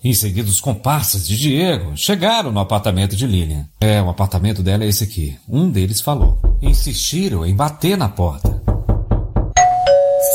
[0.05, 3.67] Em seguida, os comparsas de Diego chegaram no apartamento de Lilian.
[3.81, 5.35] É, o apartamento dela é esse aqui.
[5.49, 6.39] Um deles falou.
[6.61, 8.54] Insistiram em bater na porta.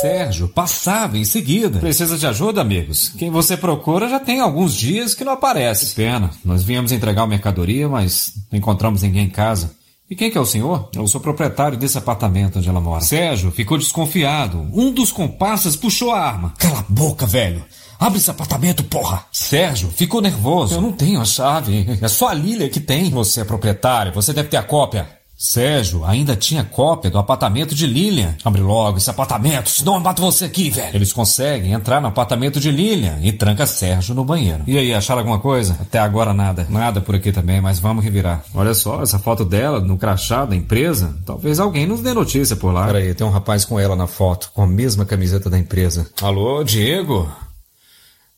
[0.01, 1.79] Sérgio passava em seguida.
[1.79, 3.09] Precisa de ajuda, amigos?
[3.17, 5.93] Quem você procura já tem alguns dias que não aparece.
[5.95, 6.31] Pena.
[6.43, 9.77] Nós viemos entregar uma mercadoria, mas não encontramos ninguém em casa.
[10.09, 10.89] E quem que é o senhor?
[10.95, 13.01] Eu sou proprietário desse apartamento onde ela mora.
[13.01, 14.67] Sérgio ficou desconfiado.
[14.73, 16.53] Um dos comparsas puxou a arma.
[16.57, 17.63] Cala a boca, velho.
[17.99, 19.25] Abre esse apartamento, porra!
[19.31, 20.75] Sérgio ficou nervoso.
[20.75, 21.85] Eu não tenho a chave.
[22.01, 23.09] É só a Lília que tem.
[23.12, 25.18] Você é proprietário, você deve ter a cópia.
[25.41, 28.36] Sérgio ainda tinha cópia do apartamento de Lilian.
[28.43, 30.93] Abre logo esse apartamento, senão eu mato você aqui, velho.
[30.93, 34.65] Eles conseguem entrar no apartamento de Lilian e tranca Sérgio no banheiro.
[34.67, 35.78] E aí, acharam alguma coisa?
[35.80, 36.67] Até agora nada.
[36.69, 38.43] Nada por aqui também, mas vamos revirar.
[38.54, 41.17] Olha só, essa foto dela no crachá da empresa.
[41.25, 42.88] Talvez alguém nos dê notícia por lá.
[42.88, 46.06] Peraí, tem um rapaz com ela na foto, com a mesma camiseta da empresa.
[46.21, 47.32] Alô, Diego?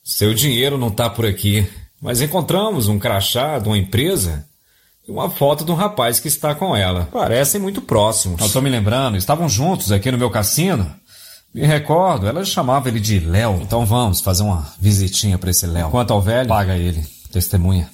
[0.03, 1.67] Seu dinheiro não tá por aqui,
[1.99, 4.45] mas encontramos um crachá de uma empresa
[5.07, 7.07] uma foto de um rapaz que está com ela.
[7.11, 8.41] Parecem muito próximos.
[8.41, 10.89] Eu tô me lembrando, estavam juntos aqui no meu cassino.
[11.53, 13.59] Me recordo, ela chamava ele de Léo.
[13.61, 15.89] Então vamos fazer uma visitinha para esse Léo.
[15.89, 17.05] Quanto ao velho, paga ele.
[17.31, 17.89] Testemunha.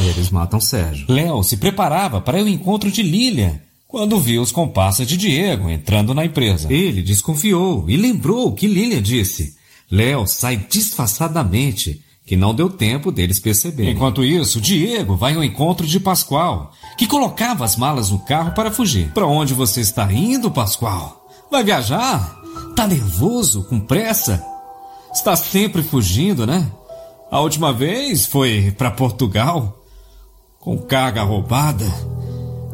[0.00, 1.06] Eles matam Sérgio.
[1.08, 6.14] Léo se preparava para o encontro de Lilian quando viu os comparsas de Diego entrando
[6.14, 6.72] na empresa.
[6.72, 9.56] Ele desconfiou e lembrou o que Lilian disse.
[9.90, 13.92] Léo sai disfarçadamente, que não deu tempo deles perceberem.
[13.92, 18.70] Enquanto isso, Diego vai ao encontro de Pascoal, que colocava as malas no carro para
[18.70, 19.10] fugir.
[19.12, 21.28] Para onde você está indo, Pascoal?
[21.50, 22.40] Vai viajar?
[22.74, 24.44] Tá nervoso, com pressa?
[25.12, 26.70] Está sempre fugindo, né?
[27.30, 29.84] A última vez foi para Portugal
[30.58, 31.84] com carga roubada.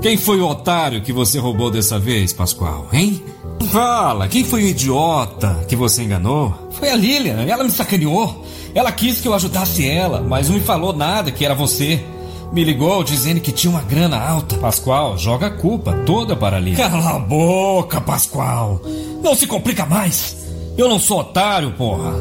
[0.00, 3.22] Quem foi o otário que você roubou dessa vez, Pascoal, hein?
[3.70, 6.70] Fala, quem foi o idiota que você enganou?
[6.72, 8.46] Foi a Lilian, ela me sacaneou.
[8.74, 12.04] Ela quis que eu ajudasse ela, mas não me falou nada que era você.
[12.52, 14.56] Me ligou dizendo que tinha uma grana alta.
[14.56, 16.88] Pascoal, joga a culpa toda para a Lilian.
[16.88, 18.80] Cala a boca, Pascoal.
[19.22, 20.36] Não se complica mais.
[20.76, 22.12] Eu não sou otário, porra.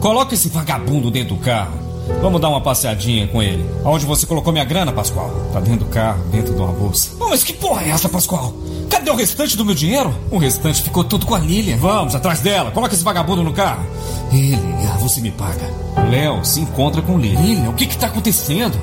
[0.00, 1.86] Coloca esse vagabundo dentro do carro.
[2.20, 3.64] Vamos dar uma passeadinha com ele.
[3.84, 5.30] Aonde você colocou minha grana, Pascoal?
[5.52, 7.10] Tá dentro do carro, dentro de uma bolsa.
[7.18, 8.54] Mas que porra é essa, Pascoal?
[8.96, 10.18] Cadê o restante do meu dinheiro?
[10.30, 11.76] O restante ficou tudo com a Lilian.
[11.76, 12.70] Vamos, atrás dela.
[12.70, 13.86] Coloca esse vagabundo no carro.
[14.32, 14.56] Ele,
[14.98, 15.70] você me paga.
[16.10, 17.42] Léo se encontra com Lilian.
[17.42, 18.74] Lilian, o que que tá acontecendo?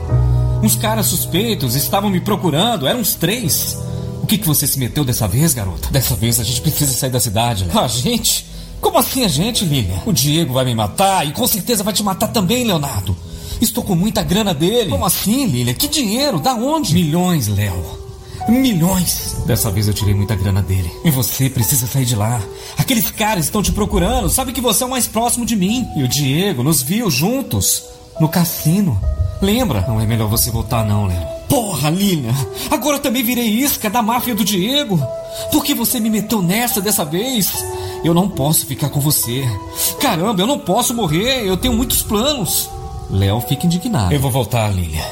[0.62, 2.86] Uns caras suspeitos estavam me procurando.
[2.86, 3.76] Eram uns três.
[4.22, 5.90] O que que você se meteu dessa vez, garota?
[5.90, 7.80] Dessa vez a gente precisa sair da cidade, Léo.
[7.80, 8.46] A gente?
[8.80, 10.00] Como assim a gente, Lilian?
[10.06, 13.18] O Diego vai me matar e com certeza vai te matar também, Leonardo.
[13.60, 14.92] Estou com muita grana dele.
[14.92, 15.74] Como assim, Lilian?
[15.74, 16.40] Que dinheiro?
[16.40, 16.94] Da onde?
[16.94, 18.03] Milhões, Léo.
[18.48, 19.44] Milhões.
[19.46, 20.92] Dessa vez eu tirei muita grana dele.
[21.04, 22.42] E você precisa sair de lá.
[22.78, 24.30] Aqueles caras estão te procurando.
[24.30, 25.88] Sabe que você é o mais próximo de mim.
[25.96, 27.84] E o Diego nos viu juntos
[28.20, 29.00] no cassino.
[29.42, 29.86] Lembra?
[29.88, 31.28] Não é melhor você voltar, não, Léo.
[31.50, 32.34] Porra, Lilian.
[32.72, 35.00] Agora eu também virei isca da máfia do Diego.
[35.52, 37.64] Por que você me meteu nessa dessa vez?
[38.04, 39.44] Eu não posso ficar com você.
[40.00, 41.48] Caramba, eu não posso morrer.
[41.48, 42.70] Eu tenho muitos planos.
[43.10, 44.14] Léo fica indignado.
[44.14, 45.04] Eu vou voltar, Lilian.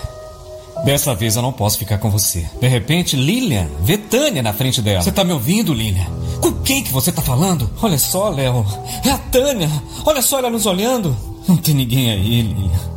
[0.84, 2.50] Dessa vez eu não posso ficar com você.
[2.60, 5.04] De repente, Lilian vê Tânia na frente dela.
[5.04, 6.08] Você tá me ouvindo, Lilian?
[6.41, 7.70] Com quem que você tá falando?
[7.82, 8.65] Olha só, Léo.
[9.06, 9.70] É a Tânia.
[10.06, 11.15] Olha só ela nos olhando.
[11.48, 12.91] Não tem ninguém aí, Lilian.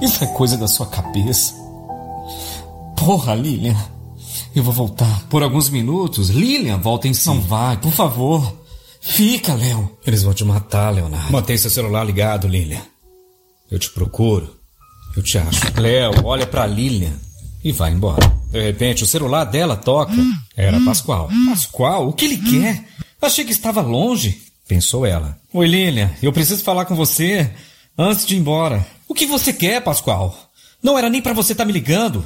[0.00, 1.54] Isso é coisa da sua cabeça.
[2.96, 3.76] Porra, Lilian.
[4.54, 5.24] Eu vou voltar.
[5.28, 7.26] Por alguns minutos, Lilian volta em si.
[7.26, 8.54] Não vai, por favor.
[9.00, 9.90] Fica, Léo.
[10.06, 11.32] Eles vão te matar, Leonardo.
[11.32, 12.82] Mantém seu celular ligado, Lilian.
[13.70, 14.57] Eu te procuro.
[15.18, 15.60] Eu te acho.
[15.80, 17.12] Léo olha para Lilian
[17.64, 18.24] e vai embora.
[18.52, 20.14] De repente, o celular dela toca.
[20.56, 21.28] Era Pascoal.
[21.48, 22.08] Pascoal?
[22.08, 22.84] O que ele quer?
[23.20, 25.36] Achei que estava longe, pensou ela.
[25.52, 26.08] Oi, Lilian.
[26.22, 27.50] Eu preciso falar com você
[27.98, 28.86] antes de ir embora.
[29.08, 30.52] O que você quer, Pascoal?
[30.80, 32.24] Não era nem para você estar tá me ligando.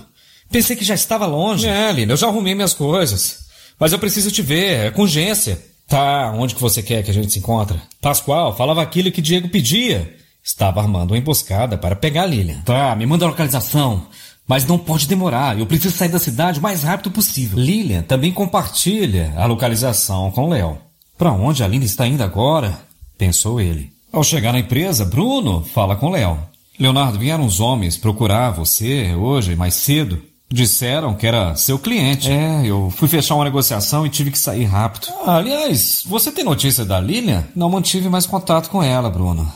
[0.50, 1.66] Pensei que já estava longe.
[1.66, 3.46] É, Lilian, eu já arrumei minhas coisas.
[3.80, 5.58] Mas eu preciso te ver, é com urgência.
[5.88, 7.80] Tá, onde que você quer que a gente se encontre?
[8.02, 10.14] Pascoal falava aquilo que Diego pedia.
[10.42, 12.60] Estava armando uma emboscada para pegar a Lilian.
[12.64, 14.06] Tá, me manda a localização.
[14.46, 17.58] Mas não pode demorar, eu preciso sair da cidade o mais rápido possível.
[17.58, 20.78] Lilian também compartilha a localização com Léo.
[21.16, 22.80] Para onde a Lilian está indo agora?
[23.16, 23.92] Pensou ele.
[24.12, 26.38] Ao chegar na empresa, Bruno fala com Léo.
[26.78, 30.20] Leonardo, vieram uns homens procurar você hoje, mais cedo.
[30.50, 32.30] Disseram que era seu cliente.
[32.30, 35.06] É, eu fui fechar uma negociação e tive que sair rápido.
[35.24, 37.44] Ah, aliás, você tem notícia da Lilian?
[37.54, 39.50] Não mantive mais contato com ela, Bruno.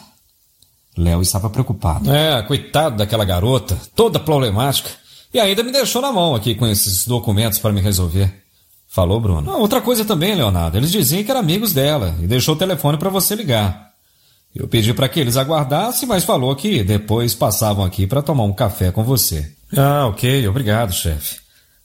[0.97, 2.11] Léo estava preocupado.
[2.13, 4.91] É, coitado daquela garota, toda problemática.
[5.33, 8.33] E ainda me deixou na mão aqui com esses documentos para me resolver.
[8.89, 9.51] Falou Bruno.
[9.51, 10.79] Ah, outra coisa também, Leonardo.
[10.79, 13.91] Eles diziam que eram amigos dela e deixou o telefone para você ligar.
[14.55, 18.55] Eu pedi para que eles aguardassem, mas falou que depois passavam aqui para tomar um
[18.55, 19.53] café com você.
[19.77, 21.41] Ah, ok, obrigado, chefe.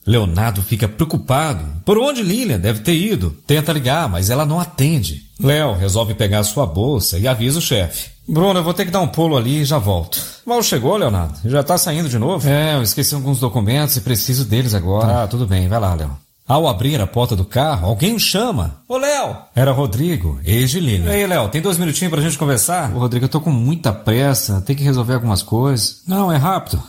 [0.06, 1.82] Leonardo fica preocupado.
[1.84, 3.36] Por onde Lilian deve ter ido?
[3.46, 5.22] Tenta ligar, mas ela não atende.
[5.38, 8.11] Léo resolve pegar sua bolsa e avisa o chefe.
[8.28, 10.20] Bruno, eu vou ter que dar um pulo ali e já volto.
[10.46, 11.34] Mal chegou, Leonardo?
[11.44, 12.48] Já tá saindo de novo?
[12.48, 15.24] É, eu esqueci alguns documentos e preciso deles agora.
[15.24, 16.16] Ah, tudo bem, vai lá, Léo.
[16.46, 18.76] Ao abrir a porta do carro, alguém o chama.
[18.88, 19.36] Ô, Léo!
[19.54, 21.10] Era Rodrigo, ex de Lilian.
[21.12, 22.94] Ei, Léo, tem dois minutinhos pra gente conversar?
[22.94, 26.02] Ô, Rodrigo, eu tô com muita pressa, tem que resolver algumas coisas.
[26.06, 26.82] Não, é rápido.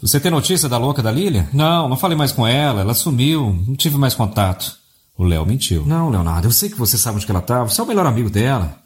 [0.00, 1.48] Você tem notícia da louca da Lilia?
[1.52, 4.76] Não, não falei mais com ela, ela sumiu, não tive mais contato.
[5.16, 5.84] O Léo mentiu.
[5.86, 8.28] Não, Leonardo, eu sei que você sabe onde ela estava, você é o melhor amigo
[8.28, 8.81] dela.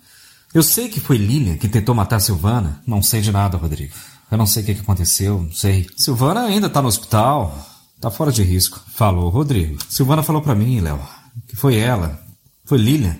[0.57, 2.81] Eu sei que foi Lilia que tentou matar Silvana.
[2.87, 3.93] Não sei de nada, Rodrigo.
[4.31, 5.87] Eu não sei o que, aconteceu, não sei.
[5.99, 7.55] Silvana ainda tá no hospital.
[8.01, 8.83] Tá fora de risco.
[8.95, 9.77] Falou Rodrigo.
[9.87, 10.99] Silvana falou para mim, Léo,
[11.47, 12.19] que foi ela,
[12.65, 13.19] foi Lilian,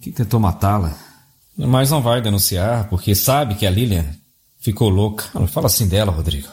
[0.00, 0.92] que tentou matá-la.
[1.56, 4.04] Mas não vai denunciar, porque sabe que a Lilian
[4.58, 5.26] ficou louca.
[5.34, 6.48] Não fala assim dela, Rodrigo.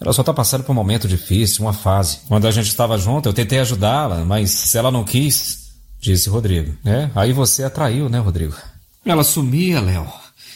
[0.00, 2.18] Ela só tá passando por um momento difícil, uma fase.
[2.28, 6.72] Quando a gente estava junto, eu tentei ajudá-la, mas ela não quis, disse Rodrigo.
[6.84, 8.54] É, aí você atraiu, né, Rodrigo?
[9.06, 10.06] Ela sumia, Léo.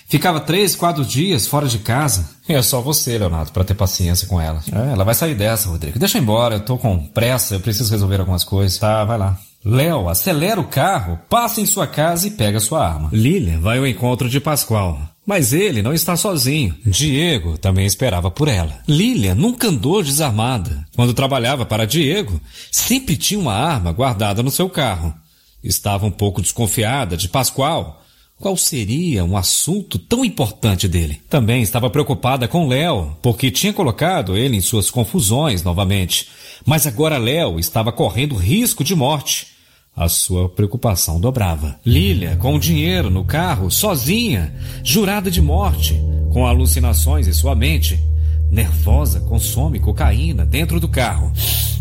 [0.09, 2.29] Ficava três, quatro dias fora de casa.
[2.49, 4.61] E é só você, Leonardo, para ter paciência com ela.
[4.73, 6.01] É, ela vai sair dessa, Rodrigo.
[6.01, 8.77] Deixa embora, eu tô com pressa, eu preciso resolver algumas coisas.
[8.77, 9.39] Tá, vai lá.
[9.65, 13.09] Léo, acelera o carro, passa em sua casa e pega sua arma.
[13.13, 14.99] Lilian vai ao encontro de Pascoal.
[15.25, 16.75] Mas ele não está sozinho.
[16.85, 18.81] Diego também esperava por ela.
[18.89, 20.85] Lilia nunca andou desarmada.
[20.97, 22.41] Quando trabalhava para Diego,
[22.73, 25.15] sempre tinha uma arma guardada no seu carro.
[25.63, 28.00] Estava um pouco desconfiada de Pascoal.
[28.41, 31.21] Qual seria um assunto tão importante dele?
[31.29, 36.27] Também estava preocupada com Léo, porque tinha colocado ele em suas confusões novamente.
[36.65, 39.49] Mas agora Léo estava correndo risco de morte.
[39.95, 41.79] A sua preocupação dobrava.
[41.85, 46.01] Lilia, com o dinheiro no carro, sozinha, jurada de morte,
[46.33, 48.03] com alucinações em sua mente,
[48.51, 51.31] nervosa, consome cocaína dentro do carro.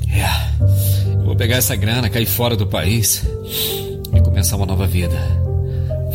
[0.10, 3.24] É, vou pegar essa grana, cair fora do país
[4.14, 5.49] e começar uma nova vida.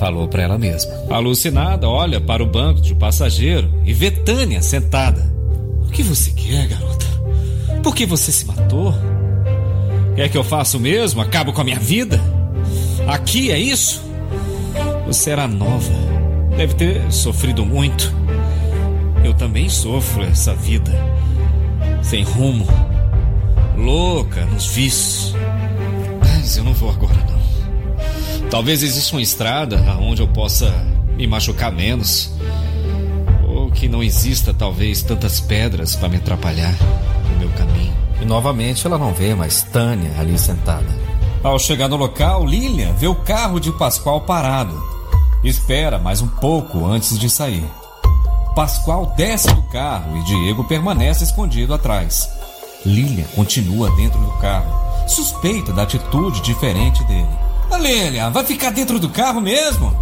[0.05, 0.93] Falou para ela mesma.
[1.09, 5.35] Alucinada, olha para o banco de passageiro e vê Tânia sentada.
[5.81, 7.07] O que você quer, garota?
[7.83, 8.95] Por que você se matou?
[10.15, 11.23] Quer que eu faça o mesmo?
[11.23, 12.21] Acabo com a minha vida?
[13.07, 14.03] Aqui é isso?
[15.07, 15.95] Você era nova.
[16.55, 18.15] Deve ter sofrido muito.
[19.25, 20.93] Eu também sofro essa vida.
[22.03, 22.67] Sem rumo.
[23.75, 25.35] Louca nos vícios.
[26.21, 27.34] Mas eu não vou agora não.
[28.51, 30.71] Talvez exista uma estrada aonde eu possa
[31.17, 32.31] me machucar menos.
[33.47, 36.75] Ou que não exista talvez tantas pedras para me atrapalhar
[37.33, 37.95] no meu caminho.
[38.21, 40.87] E novamente ela não vê mais Tânia ali sentada.
[41.43, 44.83] Ao chegar no local, Lilian vê o carro de Pascoal parado.
[45.43, 47.65] Espera mais um pouco antes de sair.
[48.55, 52.31] Pascoal desce do carro e Diego permanece escondido atrás.
[52.87, 57.44] Lilian continua dentro do carro, suspeita da atitude diferente dele.
[57.71, 59.95] A Lilian, vai ficar dentro do carro mesmo?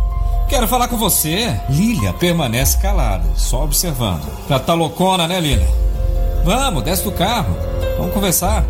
[0.49, 1.59] Quero falar com você.
[1.71, 4.27] Lilian permanece calada, só observando.
[4.49, 5.67] Já tá loucona, né, Lilian?
[6.45, 7.57] Vamos, desce do carro.
[7.97, 8.65] Vamos conversar.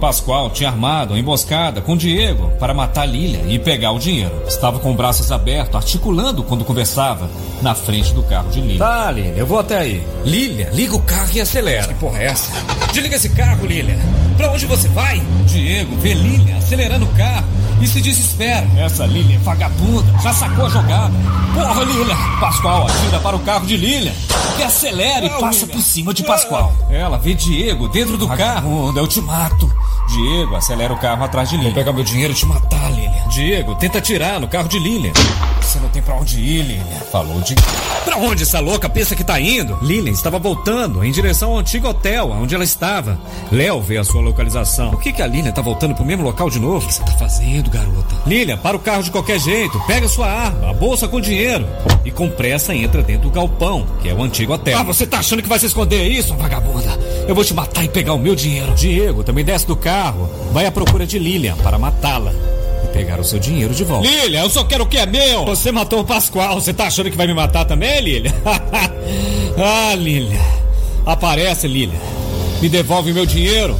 [0.00, 4.42] Pascoal tinha armado uma emboscada com Diego para matar Lilia e pegar o dinheiro.
[4.46, 7.30] Estava com braços abertos, articulando quando conversava,
[7.62, 8.78] na frente do carro de Lilia.
[8.78, 10.06] Tá, Lilia, eu vou até aí.
[10.24, 11.88] Lilia, liga o carro e acelera.
[11.88, 12.52] Que porra é essa?
[12.92, 13.98] Desliga esse carro, Lilia.
[14.36, 15.22] Pra onde você vai?
[15.46, 17.46] Diego vê Lilia acelerando o carro
[17.84, 18.66] e se desespera.
[18.78, 21.12] Essa Lilia é vagabunda, já sacou a jogada.
[21.54, 22.16] Porra, Lilia!
[22.40, 24.14] Pascoal atira para o carro de Lilia,
[24.56, 26.74] que acelera e passa por cima de Pascoal.
[26.88, 28.96] Ela vê Diego dentro do carro.
[28.96, 29.70] Eu te mato.
[30.08, 31.70] Diego acelera o carro atrás de Lilian.
[31.70, 33.03] Vou pegar meu dinheiro e te matar, Lilian.
[33.28, 35.12] Diego tenta atirar no carro de Lilian.
[35.60, 37.00] Você não tem pra onde ir, Lilian.
[37.10, 37.54] Falou de.
[38.04, 39.78] Pra onde essa louca pensa que tá indo?
[39.82, 43.18] Lilian estava voltando em direção ao antigo hotel onde ela estava.
[43.50, 44.90] Léo vê a sua localização.
[44.90, 46.84] Por que, que a Lilian tá voltando pro mesmo local de novo?
[46.84, 48.14] O que você tá fazendo, garota?
[48.26, 49.80] Lilian, para o carro de qualquer jeito.
[49.86, 51.66] Pega sua arma, a bolsa com dinheiro.
[52.04, 54.78] E com pressa entra dentro do galpão, que é o antigo hotel.
[54.78, 56.98] Ah, você tá achando que vai se esconder isso, vagabunda?
[57.26, 58.74] Eu vou te matar e pegar o meu dinheiro.
[58.74, 62.32] Diego também desce do carro, vai à procura de Lilian para matá-la.
[62.94, 64.08] Pegar o seu dinheiro de volta.
[64.08, 65.44] Lilia, eu só quero o que é meu!
[65.46, 68.32] Você matou o Pascoal, você tá achando que vai me matar também, Lilia?
[69.58, 70.40] ah, Lilia.
[71.04, 71.98] Aparece, Lilia.
[72.62, 73.78] Me devolve meu dinheiro.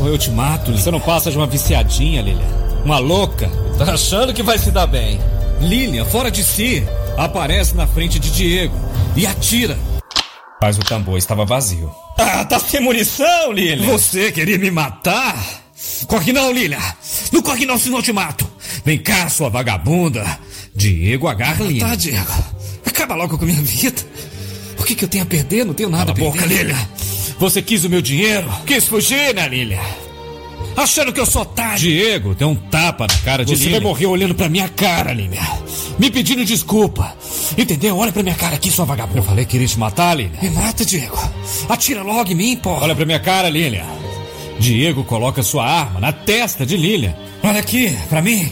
[0.00, 0.82] Ou eu te mato, Lilia.
[0.82, 2.44] Você não passa de uma viciadinha, Lilia.
[2.84, 3.48] Uma louca.
[3.78, 5.20] Tá achando que vai se dar bem.
[5.60, 6.84] Lilia, fora de si,
[7.16, 8.74] aparece na frente de Diego
[9.14, 9.78] e atira.
[10.60, 11.92] Mas o tambor estava vazio.
[12.18, 13.86] Ah, tá sem munição, Lilia!
[13.86, 15.61] Você queria me matar?
[16.06, 16.78] Corre não, Lilia!
[17.32, 18.48] Não corre não, senão eu te mato!
[18.84, 20.24] Vem cá, sua vagabunda!
[20.74, 21.86] Diego agarra Lilia.
[21.86, 22.32] Tá, Diego.
[22.86, 24.02] Acaba logo com a minha vida.
[24.78, 25.64] O que, que eu tenho a perder?
[25.64, 26.32] Não tenho nada Cala a perder.
[26.32, 26.88] boca, Lilia!
[27.38, 28.50] Você quis o meu dinheiro?
[28.66, 29.80] Quis fugir, né, Lilia?
[30.76, 31.78] Achando que eu sou otário.
[31.78, 33.78] Diego deu um tapa na cara de Você Lilia.
[33.78, 35.40] vai morrer olhando pra minha cara, Lilia.
[35.98, 37.14] Me pedindo desculpa.
[37.58, 37.96] Entendeu?
[37.98, 39.18] Olha pra minha cara aqui, sua vagabunda.
[39.18, 40.38] Eu falei que iria te matar, Lilia.
[40.40, 41.18] Me mata, Diego.
[41.68, 42.84] Atira logo em mim, porra.
[42.84, 43.84] Olha pra minha cara, Lilia.
[44.58, 47.16] Diego coloca sua arma na testa de Lilia.
[47.42, 48.50] Olha aqui, pra mim.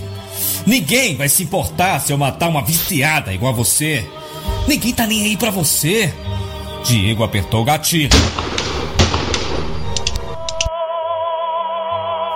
[0.67, 4.05] Ninguém vai se importar se eu matar uma viciada igual a você.
[4.67, 6.13] Ninguém tá nem aí pra você.
[6.85, 8.11] Diego apertou o gatilho.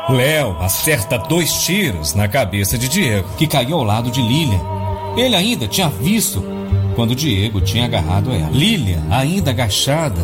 [0.09, 4.61] Léo acerta dois tiros na cabeça de Diego, que caiu ao lado de Lilia.
[5.17, 6.45] Ele ainda tinha visto
[6.95, 8.51] quando Diego tinha agarrado ela.
[8.51, 10.21] Lilia, ainda agachada,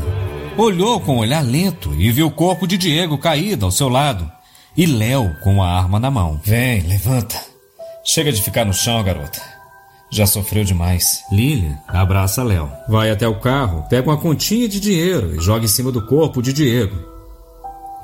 [0.57, 4.30] olhou com um olhar lento e viu o corpo de Diego caído ao seu lado
[4.76, 6.40] e Léo com a arma na mão.
[6.44, 7.36] Vem, levanta.
[8.05, 9.40] Chega de ficar no chão, garota.
[10.11, 11.22] Já sofreu demais.
[11.30, 12.70] Lilia abraça Léo.
[12.88, 16.42] Vai até o carro, pega uma continha de dinheiro e joga em cima do corpo
[16.42, 16.96] de Diego.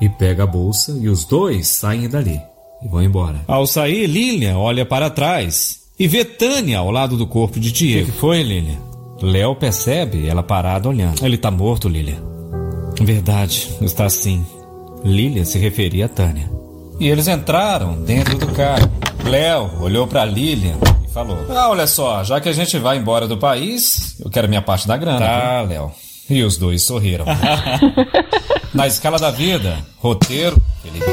[0.00, 2.40] E pega a bolsa e os dois saem dali
[2.82, 3.40] e vão embora.
[3.48, 8.10] Ao sair, Lilia olha para trás e vê Tânia ao lado do corpo de Diego.
[8.10, 8.78] O que foi, Lilia?
[9.22, 11.24] Léo percebe ela parada olhando.
[11.24, 12.35] Ele tá morto, Lilia.
[13.00, 14.44] Verdade, está assim.
[15.04, 16.50] Lilia se referia a Tânia.
[16.98, 18.90] E eles entraram dentro do carro.
[19.24, 20.76] Léo olhou para Lilian
[21.06, 24.48] e falou: Ah, olha só, já que a gente vai embora do país, eu quero
[24.48, 25.20] minha parte da grana.
[25.20, 25.92] Tá, Léo.
[26.28, 27.24] E os dois sorriram.
[28.72, 31.04] Na escala da vida, roteiro, Felipe